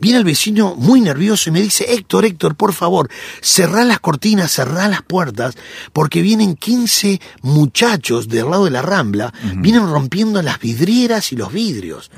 viene 0.00 0.18
el 0.18 0.24
vecino 0.24 0.74
muy 0.76 1.00
nervioso 1.00 1.48
y 1.50 1.52
me 1.52 1.60
dice, 1.60 1.92
Héctor, 1.94 2.24
Héctor, 2.24 2.54
por 2.54 2.72
favor, 2.72 3.08
cerrá 3.40 3.84
las 3.84 4.00
cortinas, 4.00 4.50
cerrá 4.52 4.88
las 4.88 5.02
puertas, 5.02 5.54
porque 5.92 6.22
vienen 6.22 6.54
15 6.56 7.20
muchachos 7.42 8.28
del 8.28 8.48
lado 8.50 8.64
de 8.64 8.70
la 8.70 8.82
Rambla, 8.82 9.32
vienen 9.56 9.86
rompiendo 9.88 10.40
las 10.42 10.58
vidrieras 10.58 11.32
y 11.32 11.36
los 11.36 11.52
vidrios. 11.52 12.10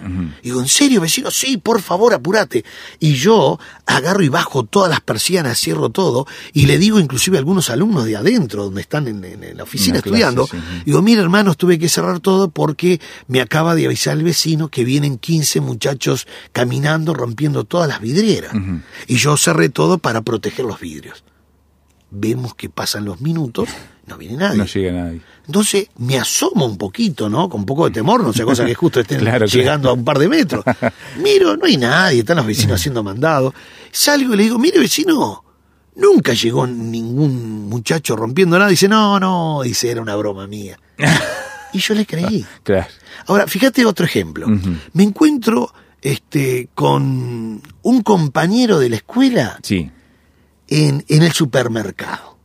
Y 0.43 0.45
digo, 0.47 0.61
¿en 0.61 0.69
serio, 0.69 1.00
vecino? 1.00 1.31
Sí, 1.31 1.57
por 1.57 1.81
favor, 1.83 2.14
apurate. 2.14 2.64
Y 3.00 3.14
yo 3.14 3.59
agarro 3.87 4.23
y 4.23 4.28
bajo 4.28 4.64
todas 4.64 4.90
las 4.90 5.00
persianas, 5.00 5.59
cierro 5.59 5.90
todo, 5.90 6.26
y 6.52 6.66
le 6.66 6.78
digo 6.78 6.99
inclusive 7.00 7.37
a 7.37 7.40
algunos 7.40 7.71
alumnos 7.71 8.04
de 8.04 8.16
adentro, 8.16 8.64
donde 8.64 8.81
están 8.83 9.09
en, 9.09 9.25
en- 9.25 9.45
en 9.45 9.57
la 9.57 9.62
oficina 9.64 10.00
clase, 10.00 10.09
estudiando, 10.09 10.47
sí. 10.47 10.57
Digo, 10.87 11.02
mira 11.02 11.21
hermanos, 11.23 11.57
tuve 11.57 11.78
que 11.78 11.88
cerrar 11.88 12.21
todo 12.21 12.50
porque 12.50 13.00
me 13.28 13.40
acaba 13.40 13.75
de 13.75 13.87
avisar 13.87 14.16
el 14.16 14.25
vecino 14.25 14.69
que 14.69 14.85
vienen 14.85 15.19
15 15.19 15.61
muchachos 15.61 16.26
caminando, 16.52 17.14
rompiendo 17.14 17.63
todas 17.64 17.88
las 17.88 18.00
vidrieras. 18.00 18.52
Y 19.06 19.16
yo 19.16 19.37
cerré 19.37 19.68
todo 19.68 19.99
para 19.99 20.23
proteger 20.23 20.64
los 20.64 20.80
vidrios. 20.80 21.25
Vemos 22.11 22.54
que 22.54 22.68
pasan 22.68 23.04
los 23.04 23.21
minutos, 23.21 23.68
no 24.06 24.16
viene 24.16 24.37
nadie. 24.37 24.59
No 24.59 24.66
llega 24.66 24.92
nadie. 24.92 25.21
Entonces 25.47 25.88
me 25.99 26.16
asomo 26.18 26.64
un 26.64 26.78
poquito, 26.78 27.28
¿no? 27.28 27.49
Con 27.49 27.61
un 27.61 27.66
poco 27.66 27.87
de 27.87 27.90
temor, 27.90 28.23
no 28.23 28.33
sea 28.33 28.44
cosa 28.44 28.64
que 28.64 28.75
justo 28.75 29.00
estén 29.00 29.18
Claro, 29.21 29.47
llegando 29.47 29.88
claro. 29.88 29.90
a 29.90 29.94
un 29.94 30.04
par 30.04 30.18
de 30.18 30.28
metros. 30.28 30.64
Miro, 31.21 31.56
no 31.56 31.66
hay 31.66 31.76
nadie, 31.76 32.21
están 32.21 32.37
los 32.37 32.47
vecinos 32.47 32.80
haciendo 32.80 33.02
mandado. 33.02 33.52
Salgo 33.90 34.35
y 34.35 34.37
le 34.37 34.42
digo, 34.44 34.59
mire 34.59 34.78
vecino, 34.78 35.44
nunca 35.97 36.35
llegó 36.35 36.66
ningún 36.66 37.68
muchacho 37.68 38.14
rompiendo 38.14 38.59
nada. 38.59 38.71
Dice, 38.71 38.88
no, 38.88 39.18
no, 39.18 39.62
dice, 39.62 39.90
era 39.90 40.00
una 40.00 40.14
broma 40.14 40.47
mía. 40.47 40.78
y 41.73 41.78
yo 41.78 41.94
le 41.94 42.06
creí. 42.06 42.44
Claro. 42.62 42.87
Ahora, 43.26 43.47
fíjate 43.47 43.85
otro 43.85 44.06
ejemplo. 44.06 44.47
Me 44.92 45.02
encuentro 45.02 45.73
este, 46.04 46.68
con 46.75 47.61
un 47.82 48.02
compañero 48.02 48.78
de 48.78 48.90
la 48.90 48.96
escuela 48.96 49.58
Sí. 49.62 49.90
en, 50.68 51.04
en 51.08 51.23
el 51.23 51.32
supermercado. 51.32 52.37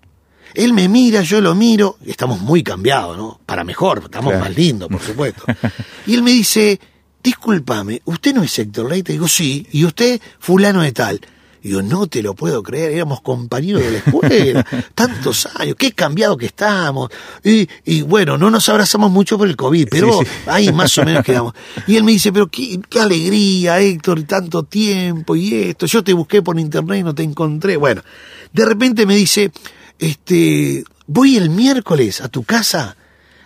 Él 0.56 0.74
me 0.74 0.88
mira, 0.90 1.22
yo 1.22 1.42
lo 1.42 1.54
miro, 1.54 1.98
estamos 2.06 2.40
muy 2.42 2.64
cambiados, 2.64 3.16
¿no? 3.18 3.40
Para 3.46 3.64
mejor, 3.64 4.02
estamos 4.06 4.32
Claro. 4.32 4.46
más 4.46 4.56
lindos, 4.58 4.90
por 4.90 5.02
supuesto. 5.02 5.44
Y 6.08 6.16
él 6.16 6.24
me 6.24 6.32
dice, 6.32 6.80
discúlpame, 7.22 8.02
¿usted 8.06 8.34
no 8.34 8.42
es 8.44 8.58
Héctor 8.58 8.90
Leite? 8.90 9.12
Digo, 9.14 9.28
sí, 9.28 9.68
y 9.72 9.86
usted 9.86 10.20
fulano 10.40 10.82
de 10.82 10.92
tal. 10.92 11.22
Digo, 11.62 11.82
no 11.82 12.08
te 12.08 12.22
lo 12.24 12.34
puedo 12.36 12.64
creer, 12.64 12.92
éramos 12.94 13.22
compañeros 13.22 13.82
de 13.82 13.92
la 13.92 13.98
escuela, 13.98 14.66
tantos 14.96 15.48
años, 15.56 15.76
qué 15.78 15.92
cambiado 15.92 16.38
que 16.38 16.46
estamos. 16.46 17.10
Y, 17.44 17.68
y 17.86 18.02
bueno, 18.02 18.38
no 18.38 18.50
nos 18.50 18.70
abrazamos 18.70 19.12
mucho 19.12 19.38
por 19.38 19.48
el 19.48 19.56
COVID, 19.58 19.88
pero 19.90 20.20
Sí, 20.20 20.26
sí. 20.26 20.32
ahí 20.48 20.72
más 20.72 20.98
o 20.98 21.04
menos 21.04 21.24
quedamos. 21.24 21.54
Y 21.88 21.98
él 21.98 22.04
me 22.04 22.12
dice, 22.14 22.32
pero 22.32 22.48
qué, 22.48 22.80
qué 22.90 23.00
alegría, 23.00 23.80
Héctor, 23.80 24.24
tanto 24.24 24.64
tiempo 24.64 25.36
y 25.36 25.54
esto. 25.56 25.86
Yo 25.86 26.04
te 26.04 26.14
busqué 26.14 26.42
por 26.42 26.60
internet 26.60 27.00
y 27.00 27.04
no 27.04 27.14
te 27.16 27.24
encontré. 27.24 27.78
Bueno, 27.78 28.02
de 28.54 28.66
repente 28.66 29.06
me 29.06 29.16
dice, 29.16 29.52
este, 29.98 30.84
voy 31.08 31.38
el 31.38 31.50
miércoles 31.50 32.22
a 32.22 32.30
tu 32.30 32.44
casa 32.44 32.96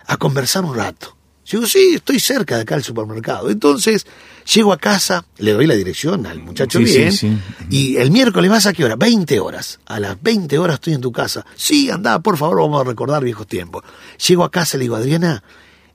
a 0.06 0.16
conversar 0.16 0.64
un 0.64 0.76
rato. 0.76 1.13
Digo, 1.50 1.66
sí, 1.66 1.92
estoy 1.96 2.18
cerca 2.20 2.56
de 2.56 2.62
acá 2.62 2.74
del 2.76 2.84
supermercado. 2.84 3.50
Entonces, 3.50 4.06
llego 4.52 4.72
a 4.72 4.78
casa, 4.78 5.24
le 5.38 5.52
doy 5.52 5.66
la 5.66 5.74
dirección 5.74 6.26
al 6.26 6.40
muchacho 6.40 6.78
Sí, 6.78 6.84
bien, 6.84 7.12
sí. 7.12 7.38
y 7.70 7.96
el 7.96 8.10
miércoles 8.10 8.50
vas 8.50 8.66
a 8.66 8.72
qué 8.72 8.84
hora? 8.84 8.96
20 8.96 9.38
horas. 9.40 9.78
A 9.86 10.00
las 10.00 10.20
20 10.22 10.58
horas 10.58 10.74
estoy 10.74 10.94
en 10.94 11.00
tu 11.00 11.12
casa. 11.12 11.44
Sí, 11.54 11.90
anda, 11.90 12.18
por 12.20 12.36
favor, 12.38 12.60
vamos 12.60 12.80
a 12.80 12.84
recordar 12.84 13.22
viejos 13.22 13.46
tiempos. 13.46 13.84
Llego 14.26 14.42
a 14.44 14.50
casa 14.50 14.76
y 14.76 14.78
le 14.78 14.84
digo, 14.84 14.96
Adriana, 14.96 15.44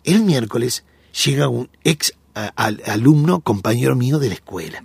el 0.03 0.21
miércoles 0.21 0.85
llega 1.25 1.47
un 1.49 1.69
ex 1.83 2.13
alumno, 2.85 3.41
compañero 3.41 3.95
mío 3.95 4.19
de 4.19 4.29
la 4.29 4.35
escuela. 4.35 4.83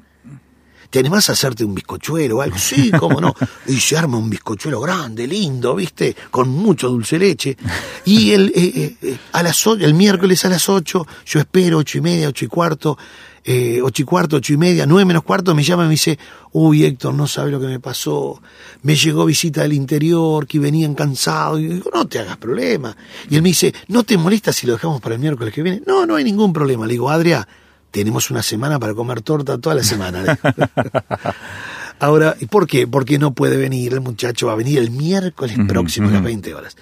¿Te 0.94 1.00
animás 1.00 1.28
a 1.28 1.32
hacerte 1.32 1.64
un 1.64 1.74
bizcochuelo 1.74 2.36
o 2.36 2.40
algo? 2.40 2.56
Sí, 2.56 2.92
cómo 3.00 3.20
no. 3.20 3.34
Y 3.66 3.80
se 3.80 3.96
arma 3.96 4.16
un 4.16 4.30
bizcochuelo 4.30 4.80
grande, 4.80 5.26
lindo, 5.26 5.74
¿viste? 5.74 6.14
Con 6.30 6.48
mucho 6.48 6.88
dulce 6.88 7.18
leche. 7.18 7.56
Y 8.04 8.30
el, 8.30 8.52
eh, 8.54 8.72
eh, 8.76 8.96
eh, 9.02 9.18
a 9.32 9.42
las, 9.42 9.66
el 9.66 9.92
miércoles 9.92 10.44
a 10.44 10.50
las 10.50 10.68
8, 10.68 11.04
yo 11.26 11.40
espero, 11.40 11.78
ocho 11.78 11.98
y 11.98 12.00
media, 12.00 12.28
ocho 12.28 12.44
y 12.44 12.48
cuarto, 12.48 12.96
eh, 13.42 13.80
ocho 13.82 14.02
y 14.02 14.04
cuarto, 14.04 14.36
ocho 14.36 14.52
y 14.52 14.56
media, 14.56 14.86
nueve 14.86 15.04
menos 15.04 15.24
cuarto, 15.24 15.52
me 15.52 15.64
llama 15.64 15.82
y 15.82 15.86
me 15.86 15.90
dice, 15.94 16.16
uy, 16.52 16.84
Héctor, 16.84 17.12
no 17.12 17.26
sabe 17.26 17.50
lo 17.50 17.58
que 17.58 17.66
me 17.66 17.80
pasó. 17.80 18.40
Me 18.82 18.94
llegó 18.94 19.24
visita 19.24 19.62
del 19.62 19.72
interior, 19.72 20.46
que 20.46 20.60
venían 20.60 20.94
cansados. 20.94 21.58
Y 21.58 21.66
digo, 21.66 21.90
no 21.92 22.06
te 22.06 22.20
hagas 22.20 22.36
problema. 22.36 22.96
Y 23.28 23.34
él 23.34 23.42
me 23.42 23.48
dice, 23.48 23.74
¿no 23.88 24.04
te 24.04 24.16
molesta 24.16 24.52
si 24.52 24.68
lo 24.68 24.74
dejamos 24.74 25.00
para 25.00 25.16
el 25.16 25.20
miércoles 25.20 25.52
que 25.52 25.64
viene? 25.64 25.82
No, 25.84 26.06
no 26.06 26.14
hay 26.14 26.22
ningún 26.22 26.52
problema. 26.52 26.86
Le 26.86 26.92
digo, 26.92 27.10
Adria, 27.10 27.48
tenemos 27.94 28.28
una 28.32 28.42
semana 28.42 28.80
para 28.80 28.92
comer 28.92 29.22
torta 29.22 29.56
toda 29.56 29.76
la 29.76 29.84
semana. 29.84 30.36
Ahora, 32.00 32.36
¿y 32.40 32.46
por 32.46 32.66
qué? 32.66 32.88
Porque 32.88 33.18
no 33.20 33.32
puede 33.34 33.56
venir, 33.56 33.92
el 33.92 34.00
muchacho 34.00 34.48
va 34.48 34.54
a 34.54 34.56
venir 34.56 34.80
el 34.80 34.90
miércoles 34.90 35.56
próximo 35.68 36.08
a 36.08 36.10
las 36.10 36.18
ujú. 36.20 36.26
20 36.26 36.54
horas. 36.54 36.76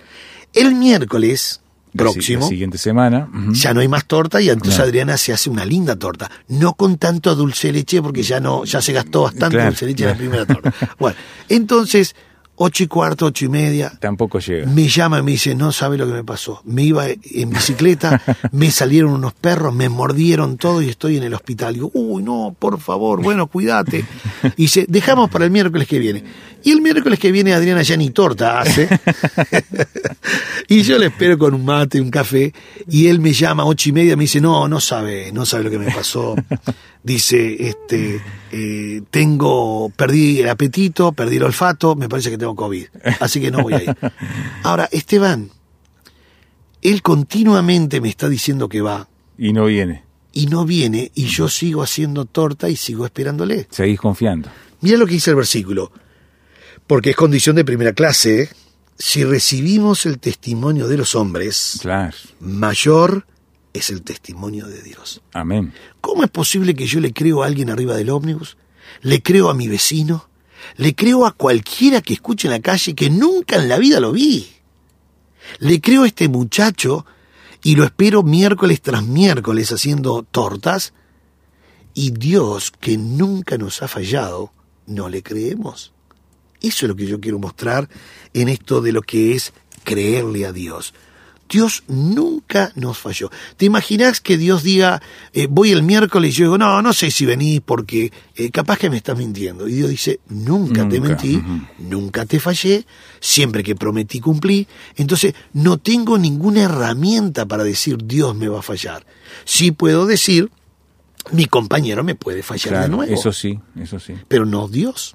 El 0.54 0.75
miércoles 0.75 1.61
próximo 1.95 2.40
La 2.40 2.49
siguiente 2.49 2.78
semana. 2.78 3.28
ya 3.50 3.75
no 3.75 3.81
hay 3.81 3.88
más 3.88 4.07
torta 4.07 4.40
y 4.40 4.49
entonces 4.49 4.76
Claro. 4.76 4.88
Adriana 4.88 5.19
se 5.19 5.35
hace 5.35 5.50
una 5.50 5.66
linda 5.66 5.97
torta. 5.97 6.31
No 6.49 6.73
con 6.75 6.97
tanto 6.97 7.35
dulce 7.35 7.66
de 7.69 7.75
leche 7.75 8.00
porque 8.00 8.23
ya 8.23 8.40
no, 8.40 8.64
ya 8.64 8.81
se 8.81 8.95
gastó 8.95 9.25
bastante 9.25 9.57
Claro, 9.57 9.69
dulce 9.71 9.85
de 9.85 9.90
leche 9.92 10.04
en 10.04 10.11
la 10.11 10.16
primera 10.16 10.47
torta. 10.47 10.73
Bueno, 10.99 11.16
entonces, 11.50 12.16
ocho 12.62 12.85
y 12.85 12.87
cuarto, 12.87 13.26
ocho 13.26 13.45
y 13.45 13.49
media, 13.49 13.92
Tampoco 14.00 14.38
llega. 14.38 14.66
me 14.71 14.88
llama 14.88 15.19
y 15.19 15.23
me 15.23 15.31
dice, 15.33 15.54
no 15.54 15.73
sabe 15.73 15.99
lo 15.99 16.07
que 16.07 16.12
me 16.12 16.25
pasó. 16.25 16.62
Me 16.64 16.83
iba 16.83 17.07
en 17.09 17.50
bicicleta, 17.50 18.23
me 18.52 18.71
salieron 18.71 19.12
unos 19.12 19.33
perros, 19.35 19.75
me 19.75 19.88
mordieron 19.88 20.57
todo 20.57 20.81
y 20.83 20.88
estoy 20.88 21.16
en 21.16 21.25
el 21.25 21.35
hospital. 21.35 21.75
Digo, 21.75 21.90
uy, 21.95 22.23
no, 22.23 22.54
por 22.59 22.81
favor, 22.81 23.23
bueno, 23.23 23.47
cuídate. 23.47 24.04
Y 24.57 24.62
dice, 24.62 24.87
dejamos 24.88 25.31
para 25.31 25.45
el 25.45 25.50
miércoles 25.50 25.87
que 25.87 25.99
viene. 25.99 26.25
Y 26.64 26.71
el 26.73 26.81
miércoles 26.81 27.19
que 27.19 27.33
viene 27.33 27.52
Adriana 27.54 27.83
ya 27.83 27.97
ni 27.97 28.11
torta 28.11 28.61
hace. 28.61 28.88
y 30.69 30.83
yo 30.83 30.99
le 30.99 31.07
espero 31.07 31.38
con 31.38 31.54
un 31.54 31.64
mate, 31.64 32.00
un 32.00 32.11
café, 32.11 32.52
y 32.88 33.07
él 33.09 33.19
me 33.21 33.33
llama 33.33 33.62
a 33.64 33.66
ocho 33.66 33.88
y 33.88 33.92
media, 33.92 34.16
me 34.16 34.25
dice, 34.25 34.40
no, 34.40 34.69
no 34.69 34.81
sabe, 34.81 35.33
no 35.33 35.45
sabe 35.47 35.64
lo 35.64 35.71
que 35.71 35.78
me 35.78 35.90
pasó. 35.90 36.35
Dice, 37.04 37.68
este, 37.68 38.21
eh, 38.52 39.02
tengo, 39.11 39.90
perdí 39.97 40.40
el 40.40 40.49
apetito, 40.49 41.12
perdí 41.12 41.37
el 41.37 41.42
olfato, 41.42 41.97
me 41.97 42.09
parece 42.09 42.30
que 42.30 42.38
tengo 42.38 42.54
COVID. 42.54 42.87
Así 43.21 43.40
que 43.40 43.50
no 43.50 43.62
voy 43.62 43.73
a 43.75 43.82
ir. 43.82 43.97
Ahora, 44.62 44.88
Esteban, 44.92 45.50
él 46.80 47.02
continuamente 47.02 48.00
me 48.00 48.09
está 48.09 48.28
diciendo 48.28 48.68
que 48.68 48.80
va 48.82 49.09
Y 49.37 49.52
no 49.52 49.64
viene. 49.66 50.04
y 50.32 50.47
no 50.47 50.64
viene 50.64 51.11
y 51.14 51.25
yo 51.26 51.49
sigo 51.49 51.82
haciendo 51.82 52.25
torta 52.25 52.68
y 52.68 52.76
sigo 52.76 53.04
esperándole. 53.04 53.66
Seguís 53.71 53.99
confiando. 54.00 54.49
Mira 54.80 54.97
lo 54.97 55.06
que 55.06 55.14
dice 55.14 55.30
el 55.30 55.37
versículo, 55.37 55.90
porque 56.87 57.11
es 57.11 57.16
condición 57.16 57.56
de 57.56 57.64
primera 57.64 57.92
clase. 57.92 58.42
¿eh? 58.42 58.49
Si 58.97 59.25
recibimos 59.25 60.06
el 60.06 60.18
testimonio 60.21 60.87
de 60.87 60.97
los 60.99 61.14
hombres, 61.16 61.78
Claro. 61.82 62.16
mayor 62.40 63.26
es 63.73 63.91
el 63.91 64.02
testimonio 64.02 64.67
de 64.67 64.83
Dios. 64.83 65.23
Amén. 65.33 65.73
¿Cómo 66.00 66.25
es 66.25 66.31
posible 66.31 66.75
que 66.75 66.87
yo 66.87 67.00
le 67.00 67.12
creo 67.12 67.43
a 67.43 67.47
alguien 67.47 67.71
arriba 67.71 67.97
del 67.97 68.11
ómnibus? 68.11 68.57
¿Le 69.00 69.23
creo 69.23 69.49
a 69.49 69.55
mi 69.55 69.69
vecino? 69.69 70.29
¿Le 70.76 70.95
creo 70.95 71.26
a 71.26 71.33
cualquiera 71.33 72.00
que 72.00 72.14
escuche 72.14 72.49
en 72.49 72.52
la 72.52 72.61
calle 72.61 72.95
que 72.95 73.11
nunca 73.11 73.57
en 73.57 73.69
la 73.69 73.79
vida 73.79 74.00
lo 74.00 74.12
vi? 74.12 74.49
Le 75.59 75.81
creo 75.81 76.05
a 76.05 76.07
este 76.07 76.29
muchacho 76.29 77.05
y 77.62 77.76
lo 77.76 77.85
espero 77.85 78.23
miércoles 78.23 78.81
tras 78.81 79.02
miércoles 79.02 79.73
haciendo 79.73 80.23
tortas 80.23 80.93
y 81.95 82.11
Dios, 82.11 82.73
que 82.81 82.97
nunca 82.97 83.59
nos 83.59 83.83
ha 83.83 83.88
fallado, 83.88 84.52
no 84.87 85.09
le 85.09 85.23
creemos. 85.23 85.93
Eso 86.61 86.87
es 86.87 86.88
lo 86.88 86.97
que 86.97 87.07
yo 87.07 87.21
quiero 87.21 87.38
mostrar 87.38 87.88
en 88.33 88.49
esto 88.49 88.81
de 88.81 88.93
lo 88.93 89.02
que 89.02 89.35
es 89.35 89.52
creerle 89.85 90.47
a 90.47 90.52
Dios. 90.52 90.95
Dios 91.52 91.85
nunca 91.87 92.73
nos 92.76 92.97
falló. 92.97 93.30
¿Te 93.59 93.66
imaginas 93.66 94.23
que 94.23 94.38
Dios 94.38 94.62
diga, 94.62 95.02
eh, 95.35 95.47
voy 95.50 95.71
el 95.71 95.82
miércoles 95.82 96.30
y 96.30 96.38
yo 96.38 96.44
digo, 96.47 96.59
no, 96.59 96.80
no 96.80 96.94
sé 96.94 97.11
si 97.11 97.26
venís 97.26 97.61
porque 97.61 98.11
eh, 98.37 98.50
capaz 98.50 98.78
que 98.78 98.88
me 98.88 98.97
estás 98.97 99.18
mintiendo? 99.18 99.68
Y 99.68 99.75
Dios 99.75 99.90
dice, 99.90 100.21
nunca, 100.30 100.88
te 100.88 100.99
mentí, 100.99 101.42
nunca 101.78 102.25
te 102.25 102.40
fallé, 102.40 102.87
siempre 103.21 103.62
que 103.62 103.76
prometí 103.76 104.18
cumplí. 104.18 104.66
Entonces 104.97 105.35
no 105.52 105.76
tengo 105.76 106.16
ninguna 106.16 106.62
herramienta 106.62 107.44
para 107.44 107.64
decir 107.64 107.99
Dios 108.02 108.35
me 108.35 108.49
va 108.49 108.61
a 108.61 108.62
fallar. 108.62 109.04
Sí 109.44 109.73
puedo 109.73 110.06
decir, 110.06 110.50
mi 111.32 111.44
compañero 111.44 112.02
me 112.02 112.14
puede 112.14 112.42
fallar 112.42 112.85
de 112.85 112.88
nuevo, 112.88 113.12
eso 113.12 113.30
sí, 113.30 113.61
eso 113.78 114.00
sí. 114.00 114.14
pero 114.26 114.47
no 114.47 114.68
Dios. 114.68 115.14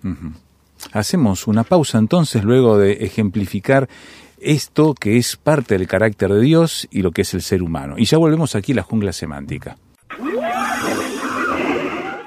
Hacemos 0.91 1.47
una 1.47 1.63
pausa 1.63 1.97
entonces 1.97 2.43
luego 2.43 2.77
de 2.77 2.93
ejemplificar 3.05 3.89
esto 4.39 4.93
que 4.93 5.17
es 5.17 5.35
parte 5.35 5.77
del 5.77 5.87
carácter 5.87 6.33
de 6.33 6.41
Dios 6.41 6.87
y 6.91 7.01
lo 7.01 7.11
que 7.11 7.21
es 7.21 7.33
el 7.33 7.41
ser 7.41 7.63
humano. 7.63 7.95
Y 7.97 8.05
ya 8.05 8.17
volvemos 8.17 8.55
aquí 8.55 8.71
a 8.71 8.75
la 8.75 8.83
jungla 8.83 9.13
semántica. 9.13 9.77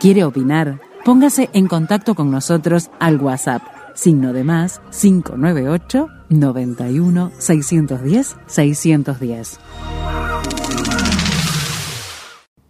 ¿Quiere 0.00 0.24
opinar? 0.24 0.80
póngase 1.04 1.50
en 1.52 1.66
contacto 1.66 2.14
con 2.14 2.30
nosotros 2.30 2.90
al 2.98 3.20
WhatsApp, 3.20 3.62
signo 3.94 4.32
de 4.32 4.44
más 4.44 4.80
598 4.90 6.08
91 6.28 7.32
610 7.38 8.36
610. 8.46 9.60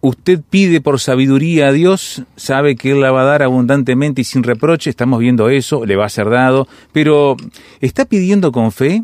Usted 0.03 0.41
pide 0.49 0.81
por 0.81 0.99
sabiduría 0.99 1.67
a 1.67 1.71
Dios, 1.71 2.23
sabe 2.35 2.75
que 2.75 2.91
Él 2.91 3.01
la 3.01 3.11
va 3.11 3.21
a 3.21 3.25
dar 3.25 3.43
abundantemente 3.43 4.21
y 4.21 4.23
sin 4.23 4.41
reproche, 4.41 4.89
estamos 4.89 5.19
viendo 5.19 5.49
eso, 5.49 5.85
le 5.85 5.95
va 5.95 6.05
a 6.05 6.09
ser 6.09 6.31
dado, 6.31 6.67
pero 6.91 7.37
¿está 7.81 8.05
pidiendo 8.05 8.51
con 8.51 8.71
fe? 8.71 9.03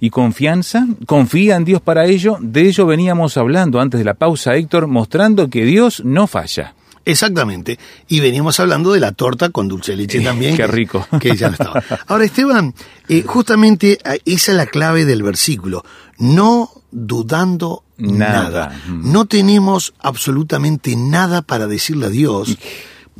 Y 0.00 0.10
confianza, 0.10 0.86
confía 1.06 1.56
en 1.56 1.64
Dios 1.64 1.80
para 1.80 2.06
ello. 2.06 2.36
De 2.40 2.68
ello 2.68 2.86
veníamos 2.86 3.36
hablando 3.36 3.80
antes 3.80 3.98
de 3.98 4.04
la 4.04 4.14
pausa, 4.14 4.54
Héctor, 4.54 4.86
mostrando 4.86 5.48
que 5.48 5.64
Dios 5.64 6.02
no 6.04 6.26
falla. 6.26 6.74
Exactamente. 7.04 7.78
Y 8.08 8.20
veníamos 8.20 8.58
hablando 8.60 8.92
de 8.92 9.00
la 9.00 9.12
torta 9.12 9.50
con 9.50 9.68
dulce 9.68 9.92
de 9.92 9.98
leche 9.98 10.20
también. 10.24 10.56
Qué 10.56 10.66
rico. 10.66 11.06
Que 11.20 11.36
ya 11.36 11.48
no 11.48 11.54
estaba. 11.54 11.82
Ahora, 12.06 12.24
Esteban, 12.24 12.74
eh, 13.08 13.22
justamente 13.22 13.98
eh, 14.04 14.20
esa 14.24 14.52
es 14.52 14.56
la 14.56 14.66
clave 14.66 15.04
del 15.04 15.22
versículo. 15.22 15.84
No 16.18 16.70
dudando 16.90 17.82
nada. 17.98 18.42
nada. 18.42 18.80
No 18.88 19.26
tenemos 19.26 19.94
absolutamente 20.00 20.96
nada 20.96 21.42
para 21.42 21.66
decirle 21.66 22.06
a 22.06 22.10
Dios. 22.10 22.56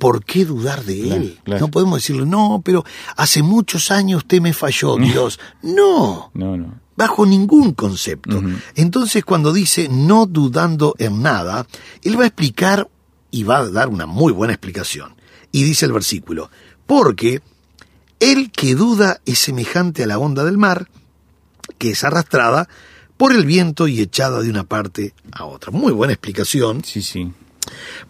¿Por 0.04 0.22
qué 0.22 0.44
dudar 0.44 0.84
de 0.84 1.16
Él? 1.16 1.40
No 1.46 1.70
podemos 1.70 1.96
decirle, 1.96 2.26
no, 2.26 2.60
pero 2.62 2.84
hace 3.16 3.42
muchos 3.42 3.90
años 3.90 4.18
usted 4.18 4.38
me 4.38 4.52
falló, 4.52 4.96
Dios. 4.98 5.40
No. 5.62 6.30
No, 6.34 6.58
no. 6.58 6.78
Bajo 6.94 7.24
ningún 7.24 7.72
concepto. 7.72 8.42
Entonces, 8.74 9.24
cuando 9.24 9.50
dice 9.54 9.88
no 9.90 10.26
dudando 10.26 10.94
en 10.98 11.22
nada, 11.22 11.66
Él 12.02 12.20
va 12.20 12.24
a 12.24 12.26
explicar 12.26 12.90
y 13.30 13.44
va 13.44 13.60
a 13.60 13.70
dar 13.70 13.88
una 13.88 14.04
muy 14.04 14.30
buena 14.30 14.52
explicación. 14.52 15.14
Y 15.52 15.62
dice 15.62 15.86
el 15.86 15.92
versículo, 15.94 16.50
porque 16.84 17.40
el 18.20 18.50
que 18.50 18.74
duda 18.74 19.22
es 19.24 19.38
semejante 19.38 20.02
a 20.02 20.06
la 20.06 20.18
onda 20.18 20.44
del 20.44 20.58
mar, 20.58 20.90
que 21.78 21.92
es 21.92 22.04
arrastrada 22.04 22.68
por 23.16 23.32
el 23.32 23.46
viento 23.46 23.88
y 23.88 24.02
echada 24.02 24.42
de 24.42 24.50
una 24.50 24.64
parte 24.64 25.14
a 25.32 25.46
otra. 25.46 25.70
Muy 25.70 25.92
buena 25.92 26.12
explicación. 26.12 26.84
Sí, 26.84 27.00
sí. 27.00 27.32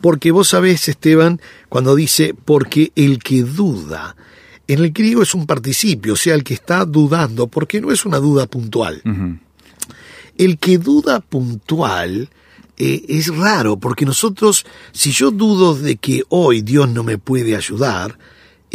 Porque 0.00 0.30
vos 0.30 0.48
sabés, 0.48 0.88
Esteban, 0.88 1.40
cuando 1.68 1.94
dice, 1.94 2.34
porque 2.44 2.92
el 2.94 3.18
que 3.18 3.42
duda, 3.42 4.16
en 4.66 4.78
el 4.80 4.92
griego 4.92 5.22
es 5.22 5.34
un 5.34 5.46
participio, 5.46 6.14
o 6.14 6.16
sea, 6.16 6.34
el 6.34 6.44
que 6.44 6.54
está 6.54 6.84
dudando, 6.84 7.46
porque 7.46 7.80
no 7.80 7.90
es 7.92 8.04
una 8.04 8.18
duda 8.18 8.46
puntual. 8.46 9.02
El 10.36 10.58
que 10.58 10.78
duda 10.78 11.20
puntual 11.20 12.30
eh, 12.76 13.04
es 13.08 13.34
raro, 13.34 13.76
porque 13.78 14.04
nosotros, 14.04 14.66
si 14.92 15.12
yo 15.12 15.30
dudo 15.30 15.74
de 15.74 15.96
que 15.96 16.24
hoy 16.28 16.62
Dios 16.62 16.88
no 16.88 17.04
me 17.04 17.18
puede 17.18 17.56
ayudar, 17.56 18.18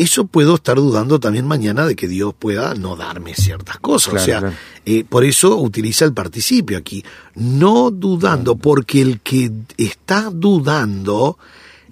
eso 0.01 0.25
puedo 0.25 0.55
estar 0.55 0.77
dudando 0.77 1.19
también 1.19 1.45
mañana 1.45 1.85
de 1.85 1.95
que 1.95 2.07
Dios 2.07 2.33
pueda 2.37 2.73
no 2.73 2.95
darme 2.95 3.33
ciertas 3.35 3.77
cosas. 3.79 4.13
o 4.13 4.19
sea, 4.19 4.53
eh, 4.85 5.03
por 5.03 5.23
eso 5.23 5.57
utiliza 5.57 6.05
el 6.05 6.13
participio 6.13 6.77
aquí. 6.77 7.03
No 7.35 7.91
dudando, 7.91 8.55
porque 8.55 9.01
el 9.01 9.19
que 9.21 9.51
está 9.77 10.29
dudando 10.31 11.37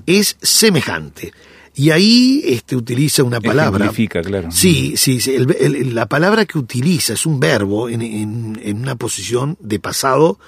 es 0.06 0.38
semejante. 0.42 1.32
Y 1.76 1.92
ahí 1.92 2.42
este, 2.46 2.76
utiliza 2.76 3.24
una 3.24 3.40
palabra. 3.40 3.92
claro. 4.24 4.52
Sí, 4.52 4.96
sí, 4.98 5.22
sí 5.22 5.38
la 5.38 6.08
palabra 6.08 6.46
que 6.46 6.58
utiliza 6.58 7.14
es 7.14 7.26
un 7.26 7.40
verbo 7.40 7.88
en, 7.88 8.02
en 8.02 8.78
una 8.82 8.96
posición 8.96 9.58
de 9.60 9.80
pasado 9.80 10.40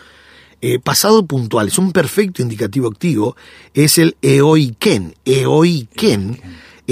eh, 0.61 0.77
pasado 0.77 1.25
puntual, 1.25 1.69
es 1.69 1.77
un 1.77 1.93
perfecto 1.93 2.41
indicativo 2.41 2.89
activo, 2.89 3.37
es 3.73 3.97
el 3.97 4.17
eoiken. 4.21 5.15
Eoiken 5.23 6.41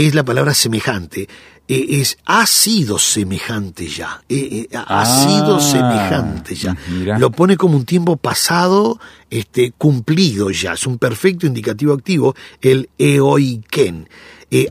es 0.06 0.16
la 0.16 0.24
palabra 0.24 0.54
semejante. 0.54 1.28
Eh, 1.68 2.00
es 2.00 2.18
ha 2.26 2.46
sido 2.46 2.98
semejante 2.98 3.88
ya. 3.88 4.22
Eh, 4.30 4.68
ha 4.74 5.02
ah, 5.02 5.06
sido 5.06 5.60
semejante 5.60 6.56
ya. 6.56 6.78
Lo 7.20 7.32
pone 7.32 7.58
como 7.58 7.76
un 7.78 7.86
tiempo 7.86 8.16
pasado, 8.16 9.00
este, 9.30 9.72
cumplido 9.72 10.50
ya. 10.52 10.74
Es 10.74 10.88
un 10.88 10.98
perfecto 10.98 11.46
indicativo 11.46 11.94
activo, 11.94 12.36
el 12.62 12.90
eoiken. 12.98 14.10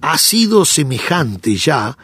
ha 0.01 0.19
sido 0.19 0.65
semejante 0.65 1.57
ya. 1.57 1.97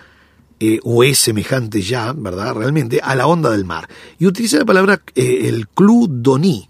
o 0.85 1.03
es 1.03 1.18
semejante 1.18 1.81
ya, 1.81 2.12
¿verdad? 2.12 2.55
Realmente, 2.55 3.01
a 3.03 3.14
la 3.14 3.27
onda 3.27 3.51
del 3.51 3.64
mar. 3.64 3.88
Y 4.18 4.27
utiliza 4.27 4.59
la 4.59 4.64
palabra 4.64 5.03
el 5.14 5.68
cludoní, 5.68 6.68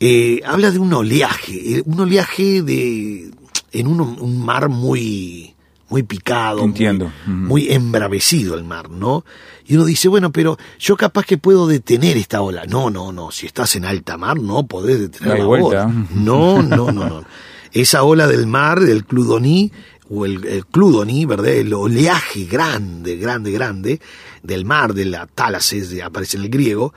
eh, 0.00 0.40
habla 0.46 0.70
de 0.70 0.78
un 0.78 0.92
oleaje, 0.92 1.78
eh, 1.78 1.82
un 1.84 1.98
oleaje 1.98 2.62
de 2.62 3.32
en 3.72 3.86
un, 3.88 4.44
mar 4.44 4.68
muy 4.68 5.54
muy 5.88 6.02
picado, 6.02 6.64
Entiendo. 6.64 7.10
Muy, 7.26 7.70
embravecido 7.70 8.54
el 8.54 8.64
mar, 8.64 8.90
¿no? 8.90 9.24
Y 9.66 9.74
uno 9.76 9.84
dice, 9.84 10.08
bueno, 10.08 10.32
pero 10.32 10.58
yo 10.78 10.96
capaz 10.96 11.24
que 11.24 11.38
puedo 11.38 11.66
detener 11.66 12.16
esta 12.16 12.42
ola. 12.42 12.64
No, 12.66 12.90
no, 12.90 13.12
no, 13.12 13.30
si 13.30 13.46
estás 13.46 13.76
en 13.76 13.84
alta 13.84 14.16
mar 14.16 14.38
no 14.38 14.66
podés 14.66 15.00
detener 15.00 15.38
la 15.38 15.44
vuelta. 15.44 15.86
ola. 15.86 16.06
No, 16.14 16.62
no, 16.62 16.92
no, 16.92 17.08
no. 17.08 17.24
Esa 17.72 18.02
ola 18.02 18.26
del 18.26 18.46
mar, 18.46 18.80
del 18.80 19.04
Cludoní, 19.04 19.72
o 20.10 20.24
el, 20.24 20.44
el 20.46 20.66
Cludoní, 20.66 21.26
¿verdad? 21.26 21.48
El 21.48 21.72
oleaje 21.74 22.44
grande, 22.44 23.16
grande, 23.16 23.50
grande 23.50 24.00
del 24.42 24.64
mar, 24.64 24.94
de 24.94 25.04
la 25.04 25.26
Tálases, 25.26 26.00
aparece 26.02 26.36
en 26.36 26.44
el 26.44 26.50
griego, 26.50 26.94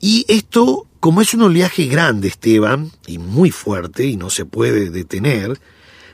y 0.00 0.24
esto, 0.28 0.86
como 1.00 1.22
es 1.22 1.32
un 1.32 1.42
oleaje 1.42 1.86
grande, 1.86 2.28
Esteban, 2.28 2.90
y 3.06 3.18
muy 3.18 3.50
fuerte, 3.50 4.04
y 4.04 4.16
no 4.16 4.30
se 4.30 4.44
puede 4.44 4.90
detener, 4.90 5.60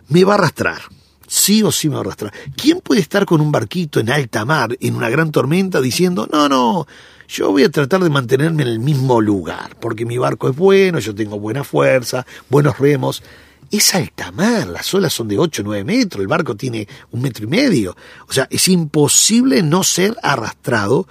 me 0.09 0.25
va 0.25 0.35
a 0.35 0.37
arrastrar. 0.37 0.83
Sí 1.29 1.63
o 1.63 1.71
sí 1.71 1.89
me 1.89 1.95
va 1.95 2.01
a 2.01 2.05
arrastrar. 2.05 2.33
¿Quién 2.57 2.81
puede 2.81 3.01
estar 3.01 3.25
con 3.25 3.41
un 3.41 3.53
barquito 3.53 4.01
en 4.01 4.11
alta 4.11 4.45
mar, 4.45 4.77
en 4.81 4.97
una 4.97 5.09
gran 5.09 5.31
tormenta, 5.31 5.81
diciendo, 5.81 6.29
no, 6.33 6.49
no, 6.49 6.87
yo 7.29 7.53
voy 7.53 7.63
a 7.63 7.71
tratar 7.71 8.03
de 8.03 8.11
mantenerme 8.11 8.63
en 8.63 8.69
el 8.69 8.81
mismo 8.81 9.21
lugar, 9.21 9.77
porque 9.81 10.05
mi 10.05 10.19
barco 10.19 10.49
es 10.49 10.57
bueno, 10.57 10.99
yo 10.99 11.15
tengo 11.15 11.39
buena 11.39 11.63
fuerza, 11.63 12.27
buenos 12.49 12.79
remos? 12.79 13.23
Es 13.71 13.95
alta 13.95 14.33
mar, 14.33 14.67
las 14.67 14.93
olas 14.95 15.13
son 15.13 15.29
de 15.29 15.39
8 15.39 15.63
o 15.63 15.65
9 15.67 15.85
metros, 15.85 16.23
el 16.23 16.29
barco 16.29 16.57
tiene 16.57 16.89
un 17.11 17.21
metro 17.21 17.45
y 17.45 17.49
medio. 17.49 17.95
O 18.27 18.33
sea, 18.33 18.49
es 18.51 18.67
imposible 18.69 19.63
no 19.63 19.85
ser 19.85 20.17
arrastrado 20.23 21.07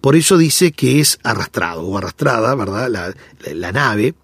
por 0.00 0.14
eso 0.14 0.38
dice 0.38 0.72
que 0.72 1.00
es 1.00 1.18
arrastrado 1.22 1.82
o 1.82 1.98
arrastrada, 1.98 2.54
¿verdad? 2.54 3.14
La, 3.54 3.72
nave 3.72 4.14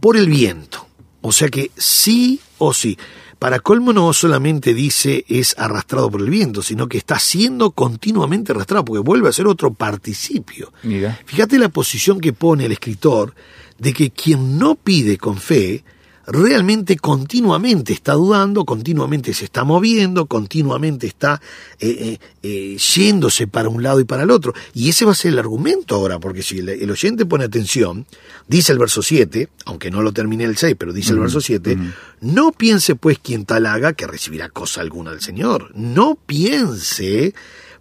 por 0.00 0.16
el 0.16 0.28
viento. 0.28 0.86
O 1.22 1.32
sea 1.32 1.48
que 1.48 1.70
sí 1.76 2.40
o 2.58 2.74
sí. 2.74 2.98
Para 3.40 3.60
colmo 3.60 3.94
no 3.94 4.12
solamente 4.12 4.74
dice 4.74 5.24
es 5.26 5.54
arrastrado 5.56 6.10
por 6.10 6.20
el 6.20 6.28
viento, 6.28 6.60
sino 6.60 6.88
que 6.88 6.98
está 6.98 7.18
siendo 7.18 7.70
continuamente 7.70 8.52
arrastrado, 8.52 8.84
porque 8.84 9.00
vuelve 9.00 9.30
a 9.30 9.32
ser 9.32 9.46
otro 9.46 9.72
participio. 9.72 10.74
Mira. 10.82 11.18
Fíjate 11.24 11.58
la 11.58 11.70
posición 11.70 12.20
que 12.20 12.34
pone 12.34 12.66
el 12.66 12.72
escritor 12.72 13.34
de 13.78 13.94
que 13.94 14.10
quien 14.10 14.58
no 14.58 14.74
pide 14.74 15.16
con 15.16 15.38
fe, 15.38 15.84
realmente 16.30 16.96
continuamente 16.96 17.92
está 17.92 18.12
dudando, 18.12 18.64
continuamente 18.64 19.34
se 19.34 19.44
está 19.44 19.64
moviendo, 19.64 20.26
continuamente 20.26 21.06
está 21.06 21.40
eh, 21.78 21.88
eh, 21.90 22.18
eh, 22.42 22.76
yéndose 22.76 23.46
para 23.48 23.68
un 23.68 23.82
lado 23.82 24.00
y 24.00 24.04
para 24.04 24.22
el 24.22 24.30
otro. 24.30 24.54
Y 24.72 24.88
ese 24.88 25.04
va 25.04 25.12
a 25.12 25.16
ser 25.16 25.32
el 25.32 25.38
argumento 25.38 25.96
ahora, 25.96 26.18
porque 26.20 26.42
si 26.42 26.58
el, 26.60 26.90
oyente 26.90 27.26
pone 27.26 27.44
atención, 27.44 28.06
dice 28.46 28.72
el 28.72 28.78
verso 28.78 29.02
7, 29.02 29.48
aunque 29.66 29.90
no 29.90 30.02
lo 30.02 30.12
termine 30.12 30.44
el 30.44 30.56
6, 30.56 30.76
pero 30.78 30.92
dice 30.92 31.12
el 31.12 31.18
verso 31.18 31.40
7, 31.40 31.76
no 32.20 32.52
piense 32.52 32.94
pues 32.94 33.18
quien 33.18 33.44
tal 33.44 33.66
haga 33.66 33.92
que 33.92 34.06
recibirá 34.06 34.48
cosa 34.48 34.80
alguna 34.80 35.10
del 35.10 35.20
Señor. 35.20 35.72
No 35.74 36.16
piense 36.26 37.34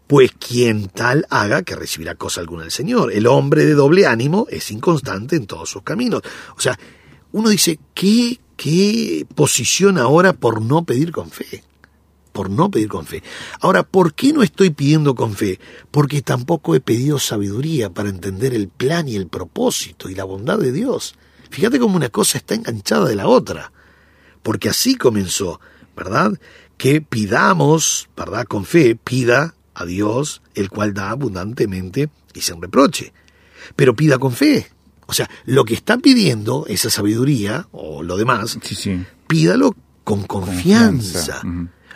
pues 0.07 0.31
quien 0.31 0.87
tal 0.87 1.27
haga 1.29 1.61
que 1.61 1.75
recibirá 1.75 2.15
cosa 2.15 2.41
alguna 2.41 2.63
del 2.63 2.71
Señor. 2.71 3.13
El 3.13 3.27
hombre 3.27 3.65
de 3.65 3.75
doble 3.75 4.07
ánimo 4.07 4.47
es 4.49 4.71
inconstante 4.71 5.35
en 5.35 5.45
todos 5.45 5.69
sus 5.69 5.83
caminos. 5.83 6.23
O 6.57 6.59
sea, 6.59 6.79
uno 7.31 7.49
dice, 7.49 7.79
¿qué, 7.93 8.39
qué 8.57 9.25
posición 9.35 9.97
ahora 9.97 10.33
por 10.33 10.61
no 10.61 10.83
pedir 10.83 11.11
con 11.11 11.29
fe? 11.29 11.63
Por 12.31 12.49
no 12.49 12.69
pedir 12.71 12.87
con 12.87 13.05
fe. 13.05 13.23
Ahora, 13.59 13.83
¿por 13.83 14.13
qué 14.13 14.33
no 14.33 14.43
estoy 14.43 14.69
pidiendo 14.69 15.15
con 15.15 15.35
fe? 15.35 15.59
Porque 15.91 16.21
tampoco 16.21 16.75
he 16.75 16.79
pedido 16.79 17.19
sabiduría 17.19 17.89
para 17.89 18.09
entender 18.09 18.53
el 18.53 18.67
plan 18.69 19.07
y 19.07 19.15
el 19.15 19.27
propósito 19.27 20.09
y 20.09 20.15
la 20.15 20.23
bondad 20.23 20.57
de 20.57 20.71
Dios. 20.71 21.15
Fíjate 21.49 21.79
cómo 21.79 21.95
una 21.95 22.09
cosa 22.09 22.37
está 22.37 22.55
enganchada 22.55 23.07
de 23.07 23.15
la 23.15 23.27
otra. 23.27 23.71
Porque 24.43 24.69
así 24.69 24.95
comenzó, 24.95 25.59
¿verdad? 25.95 26.39
Que 26.77 27.01
pidamos, 27.01 28.09
¿verdad? 28.15 28.45
Con 28.45 28.65
fe, 28.65 28.95
pida 28.95 29.55
a 29.73 29.85
Dios, 29.85 30.41
el 30.55 30.69
cual 30.69 30.93
da 30.93 31.09
abundantemente 31.09 32.09
y 32.33 32.41
sin 32.41 32.61
reproche. 32.61 33.13
Pero 33.75 33.95
pida 33.95 34.17
con 34.17 34.31
fe, 34.31 34.67
o 35.09 35.13
sea, 35.13 35.27
lo 35.45 35.65
que 35.65 35.73
está 35.73 35.97
pidiendo, 35.97 36.65
esa 36.67 36.91
sabiduría 36.91 37.67
o 37.71 38.03
lo 38.03 38.15
demás, 38.15 38.59
pídalo 39.25 39.75
con 40.03 40.21
confianza. 40.21 41.41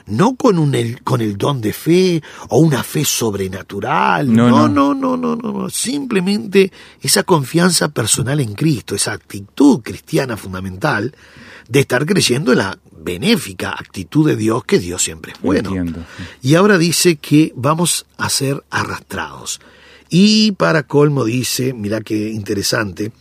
No 0.08 0.36
con, 0.36 0.58
un, 0.58 0.74
el, 0.74 1.02
con 1.04 1.22
el 1.22 1.38
don 1.38 1.62
de 1.62 1.74
fe 1.74 2.24
o 2.50 2.58
una 2.58 2.82
fe 2.82 3.06
sobrenatural. 3.06 4.34
No 4.34 4.50
no. 4.50 4.68
no, 4.68 4.96
no, 4.96 5.16
no, 5.16 5.36
no, 5.36 5.52
no. 5.54 5.70
Simplemente 5.70 6.74
esa 7.02 7.22
confianza 7.22 7.90
personal 7.90 8.40
en 8.40 8.56
Cristo, 8.56 8.96
esa 8.96 9.14
actitud 9.14 9.82
cristiana 9.82 10.36
fundamental, 10.36 11.16
de 11.70 11.80
estar 11.80 12.08
creyendo 12.08 12.52
en 12.52 12.58
la 12.58 12.80
benéfica 12.98 13.72
actitud 13.72 14.28
de 14.28 14.36
Dios, 14.36 14.66
que 14.66 14.80
Dios 14.80 15.04
siempre 15.04 15.34
es 15.34 15.40
bueno. 15.40 15.70
Entiendo. 15.70 16.04
Y 16.42 16.56
ahora 16.56 16.80
dice 16.80 17.18
que 17.18 17.54
vamos 17.56 18.08
a 18.18 18.30
ser 18.30 18.64
arrastrados. 18.72 19.62
Y 20.16 20.52
para 20.52 20.84
colmo 20.84 21.26
dice, 21.26 21.74
mira 21.74 22.02
qué 22.02 22.30
interesante, 22.30 23.12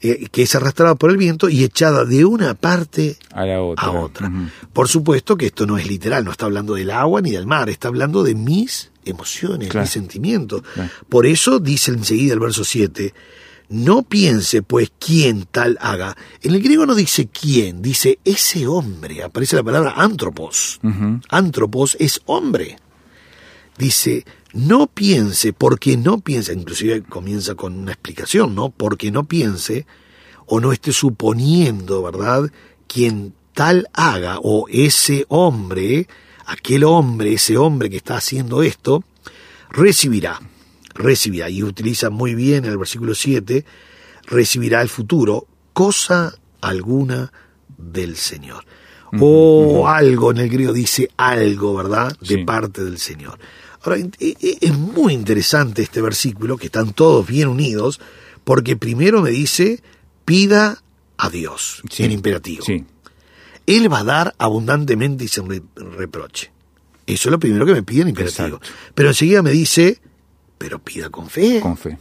eh, 0.00 0.28
que 0.30 0.42
es 0.42 0.54
arrastrada 0.54 0.94
por 0.94 1.10
el 1.10 1.16
viento 1.16 1.48
y 1.48 1.64
echada 1.64 2.04
de 2.04 2.24
una 2.24 2.54
parte 2.54 3.16
A 3.32 3.44
la 3.44 3.60
otra. 3.60 3.84
a 3.84 3.90
otra. 3.90 4.28
Ujú. 4.28 4.46
Por 4.72 4.86
supuesto 4.88 5.36
que 5.36 5.46
esto 5.46 5.66
no 5.66 5.76
es 5.76 5.88
literal, 5.88 6.24
no 6.24 6.30
está 6.30 6.46
hablando 6.46 6.74
del 6.74 6.92
agua 6.92 7.20
ni 7.20 7.32
del 7.32 7.46
mar, 7.46 7.68
está 7.68 7.88
hablando 7.88 8.22
de 8.22 8.36
mis 8.36 8.92
emociones, 9.04 9.68
Claro. 9.70 9.84
mis 9.84 9.90
sentimientos. 9.90 10.62
Claro. 10.72 10.90
Por 11.08 11.26
eso 11.26 11.58
dice 11.58 11.90
enseguida 11.90 12.34
el 12.34 12.38
verso 12.40 12.62
7, 12.62 13.12
no 13.70 14.02
piense 14.02 14.62
pues 14.62 14.92
quién 14.98 15.46
tal 15.50 15.78
haga. 15.80 16.16
En 16.42 16.54
el 16.54 16.62
griego 16.62 16.86
no 16.86 16.94
dice 16.94 17.26
quién, 17.28 17.82
dice 17.82 18.20
ese 18.24 18.66
hombre. 18.68 19.22
Aparece 19.24 19.56
la 19.56 19.62
palabra 19.64 19.94
antropos. 19.96 20.78
Ujú. 20.84 21.20
Antropos 21.28 21.96
es 21.98 22.20
hombre. 22.26 22.78
Dice, 23.80 24.26
no 24.52 24.88
piense, 24.88 25.54
porque 25.54 25.96
no 25.96 26.20
piense, 26.20 26.52
inclusive 26.52 27.02
comienza 27.02 27.54
con 27.54 27.78
una 27.78 27.92
explicación, 27.92 28.54
¿no? 28.54 28.68
Porque 28.68 29.10
no 29.10 29.24
piense 29.24 29.86
o 30.44 30.60
no 30.60 30.70
esté 30.72 30.92
suponiendo, 30.92 32.02
¿verdad? 32.02 32.50
Quien 32.86 33.32
tal 33.54 33.88
haga 33.94 34.38
o 34.42 34.66
ese 34.68 35.24
hombre, 35.28 36.08
aquel 36.44 36.84
hombre, 36.84 37.32
ese 37.32 37.56
hombre 37.56 37.88
que 37.88 37.96
está 37.96 38.18
haciendo 38.18 38.62
esto, 38.62 39.02
recibirá, 39.70 40.38
recibirá, 40.94 41.48
y 41.48 41.62
utiliza 41.62 42.10
muy 42.10 42.34
bien 42.34 42.66
el 42.66 42.76
versículo 42.76 43.14
7, 43.14 43.64
recibirá 44.26 44.82
el 44.82 44.90
futuro, 44.90 45.46
cosa 45.72 46.34
alguna 46.60 47.32
del 47.78 48.16
Señor. 48.16 48.66
O 49.18 49.88
algo, 49.88 50.30
en 50.30 50.36
el 50.38 50.48
griego 50.50 50.72
dice 50.72 51.08
algo, 51.16 51.74
¿verdad? 51.74 52.14
De 52.20 52.36
Sí. 52.36 52.44
parte 52.44 52.84
del 52.84 52.98
Señor. 52.98 53.38
Ahora, 53.82 53.98
es 54.18 54.78
muy 54.78 55.12
interesante 55.14 55.82
este 55.82 56.00
versículo, 56.02 56.56
que 56.58 56.66
están 56.66 56.92
todos 56.92 57.26
bien 57.26 57.48
unidos, 57.48 58.00
porque 58.44 58.76
primero 58.76 59.22
me 59.22 59.30
dice, 59.30 59.82
pida 60.24 60.82
a 61.16 61.30
Dios, 61.30 61.82
Sí. 61.90 62.04
en 62.04 62.12
imperativo. 62.12 62.64
Sí. 62.64 62.84
Él 63.66 63.92
va 63.92 64.00
a 64.00 64.04
dar 64.04 64.34
abundantemente 64.38 65.24
y 65.24 65.28
sin 65.28 65.48
re- 65.48 65.62
reproche. 65.76 66.50
Eso 67.06 67.28
es 67.28 67.32
lo 67.32 67.38
primero 67.38 67.64
que 67.66 67.72
me 67.74 67.82
pide 67.82 68.02
en 68.02 68.08
imperativo. 68.08 68.56
Exacto. 68.56 68.72
Pero 68.94 69.08
enseguida 69.10 69.42
me 69.42 69.50
dice, 69.52 69.98
pero 70.58 70.78
pida 70.78 71.08
con 71.10 71.28
fe. 71.28 71.60
Con 71.60 71.76
fe. 71.76 71.98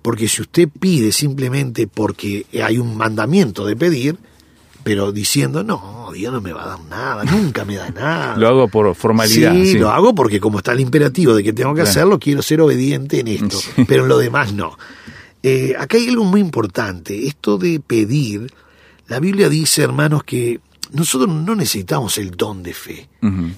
Porque 0.00 0.28
si 0.28 0.42
usted 0.42 0.68
pide 0.80 1.12
simplemente 1.12 1.86
porque 1.86 2.46
hay 2.62 2.78
un 2.78 2.96
mandamiento 2.96 3.64
de 3.66 3.76
pedir, 3.76 4.18
pero 4.82 5.12
diciendo, 5.12 5.62
no, 5.64 6.10
Dios 6.12 6.32
no 6.32 6.40
me 6.40 6.52
va 6.52 6.64
a 6.64 6.68
dar 6.68 6.80
nada, 6.90 7.24
nunca 7.24 7.64
me 7.64 7.76
da 7.76 7.90
nada. 7.90 8.36
Lo 8.36 8.48
hago 8.48 8.68
por 8.68 8.94
formalidad. 8.94 9.52
Sí, 9.54 9.72
sí. 9.72 9.78
lo 9.78 9.90
hago 9.90 10.14
porque 10.14 10.40
como 10.40 10.58
está 10.58 10.72
el 10.72 10.80
imperativo 10.80 11.34
de 11.34 11.42
que 11.42 11.52
tengo 11.52 11.70
que 11.72 11.82
Claro. 11.82 11.90
hacerlo, 11.90 12.18
quiero 12.18 12.42
ser 12.42 12.60
obediente 12.60 13.20
en 13.20 13.28
esto, 13.28 13.58
Sí. 13.58 13.84
pero 13.86 14.02
en 14.02 14.08
lo 14.08 14.18
demás 14.18 14.52
no. 14.52 14.76
Eh, 15.42 15.74
acá 15.78 15.96
hay 15.96 16.08
algo 16.08 16.24
muy 16.24 16.40
importante, 16.40 17.26
esto 17.26 17.58
de 17.58 17.80
pedir, 17.80 18.52
la 19.08 19.18
Biblia 19.20 19.48
dice, 19.48 19.82
hermanos, 19.82 20.22
que 20.24 20.60
nosotros 20.92 21.28
no 21.34 21.54
necesitamos 21.56 22.18
el 22.18 22.32
don 22.32 22.62
de 22.62 22.74
fe. 22.74 23.08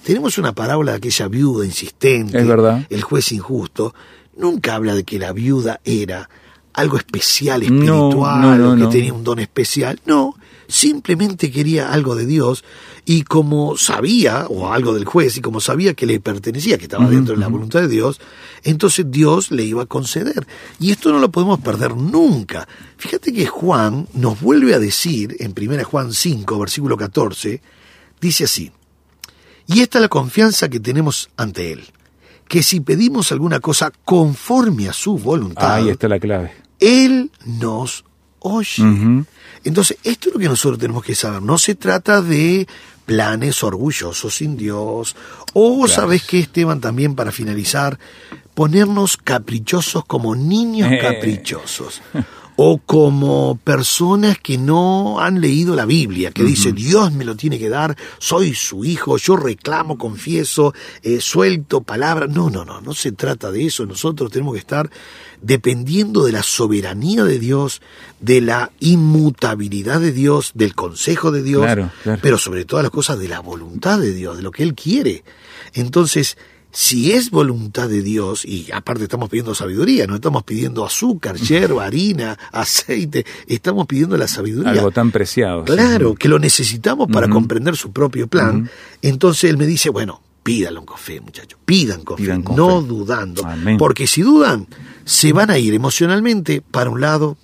Tenemos 0.04 0.38
una 0.38 0.54
parábola 0.54 0.92
de 0.92 0.98
aquella 0.98 1.28
viuda 1.28 1.66
insistente, 1.66 2.38
el 2.38 3.02
juez 3.02 3.32
injusto, 3.32 3.94
nunca 4.36 4.76
habla 4.76 4.94
de 4.94 5.04
que 5.04 5.18
la 5.18 5.32
viuda 5.32 5.80
era 5.84 6.28
algo 6.74 6.96
especial, 6.96 7.62
espiritual, 7.62 8.58
no, 8.58 8.76
que 8.76 8.86
tenía 8.92 9.12
un 9.12 9.24
don 9.24 9.38
especial. 9.38 10.00
No, 10.04 10.34
simplemente 10.68 11.50
quería 11.50 11.92
algo 11.92 12.14
de 12.14 12.26
Dios 12.26 12.64
y 13.06 13.22
como 13.22 13.76
sabía, 13.76 14.46
o 14.48 14.72
algo 14.72 14.94
del 14.94 15.04
juez, 15.04 15.36
y 15.36 15.40
como 15.40 15.60
sabía 15.60 15.94
que 15.94 16.06
le 16.06 16.20
pertenecía, 16.20 16.78
que 16.78 16.84
estaba 16.84 17.08
dentro 17.08 17.34
de 17.34 17.40
la 17.40 17.48
voluntad 17.48 17.80
de 17.80 17.88
Dios, 17.88 18.18
entonces 18.62 19.10
Dios 19.10 19.50
le 19.50 19.62
iba 19.62 19.82
a 19.82 19.86
conceder. 19.86 20.46
Y 20.80 20.90
esto 20.90 21.12
no 21.12 21.18
lo 21.18 21.30
podemos 21.30 21.60
perder 21.60 21.94
nunca. 21.96 22.66
Fíjate 22.96 23.32
que 23.32 23.46
Juan 23.46 24.08
nos 24.14 24.40
vuelve 24.40 24.74
a 24.74 24.78
decir, 24.78 25.36
en 25.38 25.54
1 25.56 25.84
Juan 25.84 26.14
5, 26.14 26.58
versículo 26.58 26.96
14, 26.96 27.60
dice 28.20 28.44
así, 28.44 28.72
y 29.66 29.80
esta 29.80 29.98
es 29.98 30.02
la 30.02 30.08
confianza 30.08 30.68
que 30.68 30.80
tenemos 30.80 31.28
ante 31.36 31.72
Él, 31.72 31.84
que 32.48 32.62
si 32.62 32.80
pedimos 32.80 33.32
alguna 33.32 33.60
cosa 33.60 33.92
conforme 34.04 34.88
a 34.88 34.94
su 34.94 35.18
voluntad, 35.18 35.74
Ahí 35.74 35.90
está 35.90 36.08
la 36.08 36.18
clave. 36.18 36.63
Él 36.86 37.30
nos 37.44 38.04
oye. 38.40 39.24
Entonces, 39.64 39.96
esto 40.04 40.28
es 40.28 40.34
lo 40.34 40.40
que 40.40 40.48
nosotros 40.48 40.78
tenemos 40.78 41.02
que 41.04 41.14
saber. 41.14 41.40
No 41.42 41.56
se 41.58 41.74
trata 41.74 42.20
de 42.20 42.66
planes 43.06 43.62
orgullosos 43.62 44.34
sin 44.36 44.56
Dios. 44.56 45.16
O, 45.54 45.84
Claro. 45.84 45.88
¿sabes 46.02 46.24
qué, 46.24 46.40
Esteban? 46.40 46.80
También 46.80 47.14
para 47.14 47.32
finalizar, 47.32 47.98
ponernos 48.54 49.16
caprichosos 49.16 50.04
como 50.04 50.34
niños 50.36 50.90
Eh. 50.92 50.98
caprichosos. 51.02 52.02
O 52.56 52.78
como 52.78 53.58
personas 53.64 54.38
que 54.38 54.58
no 54.58 55.18
han 55.20 55.40
leído 55.40 55.74
la 55.74 55.86
Biblia, 55.86 56.30
que 56.30 56.44
dice 56.44 56.72
Dios 56.72 57.12
me 57.12 57.24
lo 57.24 57.34
tiene 57.34 57.58
que 57.58 57.68
dar, 57.68 57.96
soy 58.18 58.54
su 58.54 58.84
hijo, 58.84 59.16
yo 59.16 59.34
reclamo, 59.36 59.98
confieso, 59.98 60.72
eh, 61.02 61.20
suelto 61.20 61.80
palabras. 61.80 62.30
No, 62.30 62.50
no, 62.50 62.64
no, 62.64 62.80
no 62.80 62.94
se 62.94 63.10
trata 63.10 63.50
de 63.50 63.66
eso. 63.66 63.86
Nosotros 63.86 64.30
tenemos 64.30 64.54
que 64.54 64.60
estar 64.60 64.88
dependiendo 65.42 66.24
de 66.24 66.32
la 66.32 66.44
soberanía 66.44 67.24
de 67.24 67.40
Dios, 67.40 67.82
de 68.20 68.40
la 68.40 68.70
inmutabilidad 68.80 70.00
de 70.00 70.12
Dios, 70.12 70.52
del 70.54 70.74
consejo 70.74 71.32
de 71.32 71.42
Dios, 71.42 71.62
Claro, 71.64 71.90
claro. 72.02 72.20
pero 72.22 72.38
sobre 72.38 72.64
todas 72.64 72.84
las 72.84 72.92
cosas 72.92 73.18
de 73.18 73.28
la 73.28 73.40
voluntad 73.40 73.98
de 73.98 74.12
Dios, 74.12 74.36
de 74.36 74.42
lo 74.44 74.50
que 74.52 74.62
Él 74.62 74.74
quiere. 74.74 75.24
Entonces, 75.72 76.38
si 76.74 77.12
es 77.12 77.30
voluntad 77.30 77.88
de 77.88 78.02
Dios, 78.02 78.44
y 78.44 78.66
aparte 78.72 79.04
estamos 79.04 79.30
pidiendo 79.30 79.54
sabiduría, 79.54 80.06
no 80.08 80.16
estamos 80.16 80.42
pidiendo 80.42 80.84
azúcar, 80.84 81.36
hierba, 81.38 81.84
harina, 81.86 82.36
aceite, 82.52 83.24
estamos 83.46 83.86
pidiendo 83.86 84.16
la 84.16 84.26
sabiduría. 84.26 84.72
Algo 84.72 84.90
tan 84.90 85.12
preciado. 85.12 85.64
sí. 85.66 85.72
Claro, 85.72 86.14
que 86.16 86.28
lo 86.28 86.38
necesitamos 86.40 87.08
para 87.10 87.28
comprender 87.28 87.76
su 87.76 87.92
propio 87.92 88.26
plan. 88.26 88.68
Entonces 89.02 89.48
él 89.50 89.56
me 89.56 89.66
dice, 89.66 89.88
bueno, 89.90 90.20
pídanlo 90.42 90.84
con 90.84 90.98
fe, 90.98 91.20
muchachos, 91.20 91.58
pidan 91.64 92.02
con 92.02 92.16
Pidan 92.16 92.38
fe, 92.40 92.44
con 92.44 92.56
no 92.56 92.80
fe. 92.82 92.88
dudando. 92.88 93.46
Amén. 93.46 93.78
Porque 93.78 94.06
si 94.06 94.22
dudan, 94.22 94.66
se 95.04 95.32
van 95.32 95.50
a 95.50 95.58
ir 95.58 95.74
emocionalmente 95.74 96.60
para 96.60 96.90
un 96.90 97.00
lado 97.00 97.36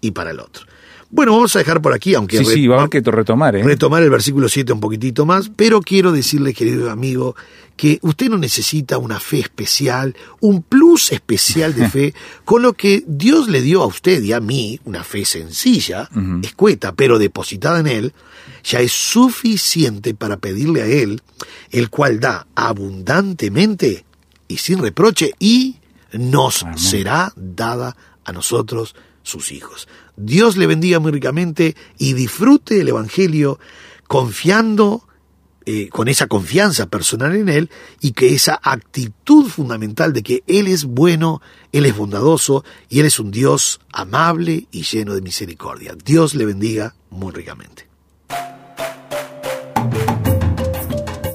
y 0.00 0.10
para 0.10 0.32
el 0.32 0.40
otro. 0.40 0.66
Bueno, 1.12 1.32
vamos 1.32 1.54
a 1.54 1.58
dejar 1.58 1.82
por 1.82 1.92
aquí, 1.92 2.14
aunque 2.14 2.38
Sí, 2.38 2.44
sí, 2.46 2.66
va 2.66 2.76
a 2.76 2.78
haber 2.80 3.02
que 3.02 3.10
retomar, 3.10 3.54
¿eh? 3.54 3.62
retomar 3.62 4.02
el 4.02 4.08
versículo 4.08 4.48
7 4.48 4.72
un 4.72 4.80
poquitito 4.80 5.26
más, 5.26 5.50
pero 5.54 5.82
quiero 5.82 6.10
decirle, 6.10 6.54
querido 6.54 6.90
amigo, 6.90 7.36
que 7.76 7.98
usted 8.00 8.30
no 8.30 8.38
necesita 8.38 8.96
una 8.96 9.20
fe 9.20 9.40
especial, 9.40 10.16
un 10.40 10.62
plus 10.62 11.12
especial 11.12 11.74
de 11.74 11.86
fe, 11.90 12.14
con 12.46 12.62
lo 12.62 12.72
que 12.72 13.04
Dios 13.06 13.48
le 13.48 13.60
dio 13.60 13.82
a 13.82 13.86
usted 13.86 14.22
y 14.22 14.32
a 14.32 14.40
mí, 14.40 14.80
una 14.84 15.04
fe 15.04 15.26
sencilla, 15.26 16.08
escueta, 16.42 16.94
pero 16.94 17.18
depositada 17.18 17.80
en 17.80 17.88
Él, 17.88 18.14
ya 18.64 18.80
es 18.80 18.92
suficiente 18.92 20.14
para 20.14 20.38
pedirle 20.38 20.80
a 20.80 20.86
Él, 20.86 21.20
el 21.70 21.90
cual 21.90 22.20
da 22.20 22.46
abundantemente 22.54 24.06
y 24.48 24.56
sin 24.56 24.78
reproche, 24.78 25.32
y 25.38 25.76
nos 26.14 26.62
Amén. 26.62 26.78
será 26.78 27.34
dada 27.36 27.94
a 28.24 28.32
nosotros 28.32 28.94
sus 29.22 29.52
hijos. 29.52 29.88
Dios 30.16 30.56
le 30.56 30.66
bendiga 30.66 31.00
muy 31.00 31.12
ricamente 31.12 31.74
y 31.98 32.12
disfrute 32.12 32.80
el 32.80 32.88
Evangelio 32.88 33.58
confiando 34.06 35.04
eh, 35.64 35.88
con 35.90 36.08
esa 36.08 36.26
confianza 36.26 36.86
personal 36.86 37.36
en 37.36 37.48
Él 37.48 37.70
y 38.00 38.12
que 38.12 38.34
esa 38.34 38.58
actitud 38.62 39.46
fundamental 39.46 40.12
de 40.12 40.22
que 40.22 40.42
Él 40.46 40.66
es 40.66 40.84
bueno, 40.84 41.40
Él 41.70 41.86
es 41.86 41.96
bondadoso 41.96 42.64
y 42.88 43.00
Él 43.00 43.06
es 43.06 43.20
un 43.20 43.30
Dios 43.30 43.80
amable 43.92 44.66
y 44.72 44.82
lleno 44.82 45.14
de 45.14 45.22
misericordia. 45.22 45.94
Dios 46.04 46.34
le 46.34 46.46
bendiga 46.46 46.94
muy 47.10 47.32
ricamente. 47.32 47.86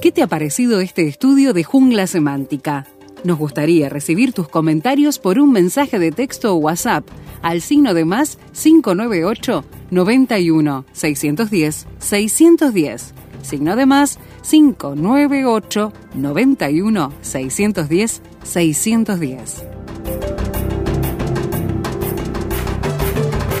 ¿Qué 0.02 0.12
te 0.12 0.22
ha 0.22 0.26
parecido 0.26 0.80
este 0.80 1.08
estudio 1.08 1.52
de 1.54 1.64
jungla 1.64 2.06
semántica? 2.06 2.86
Nos 3.24 3.38
gustaría 3.38 3.88
recibir 3.88 4.32
tus 4.32 4.48
comentarios 4.48 5.18
por 5.18 5.38
un 5.38 5.52
mensaje 5.52 5.98
de 5.98 6.12
texto 6.12 6.54
o 6.54 6.56
WhatsApp 6.56 7.08
al 7.42 7.60
signo 7.60 7.94
de 7.94 8.04
más 8.04 8.38
598 8.52 9.64
91 9.90 10.84
610 10.92 11.86
610. 11.98 13.14
Signo 13.42 13.76
de 13.76 13.86
más 13.86 14.18
598 14.48 15.92
91 16.14 17.12
610 17.20 18.22
610. 18.42 19.64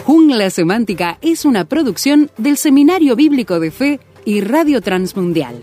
Jungla 0.04 0.50
Semántica 0.50 1.18
es 1.20 1.44
una 1.44 1.64
producción 1.66 2.30
del 2.38 2.56
Seminario 2.56 3.14
Bíblico 3.14 3.60
de 3.60 3.70
Fe 3.70 4.00
y 4.24 4.40
Radio 4.40 4.80
Transmundial. 4.80 5.62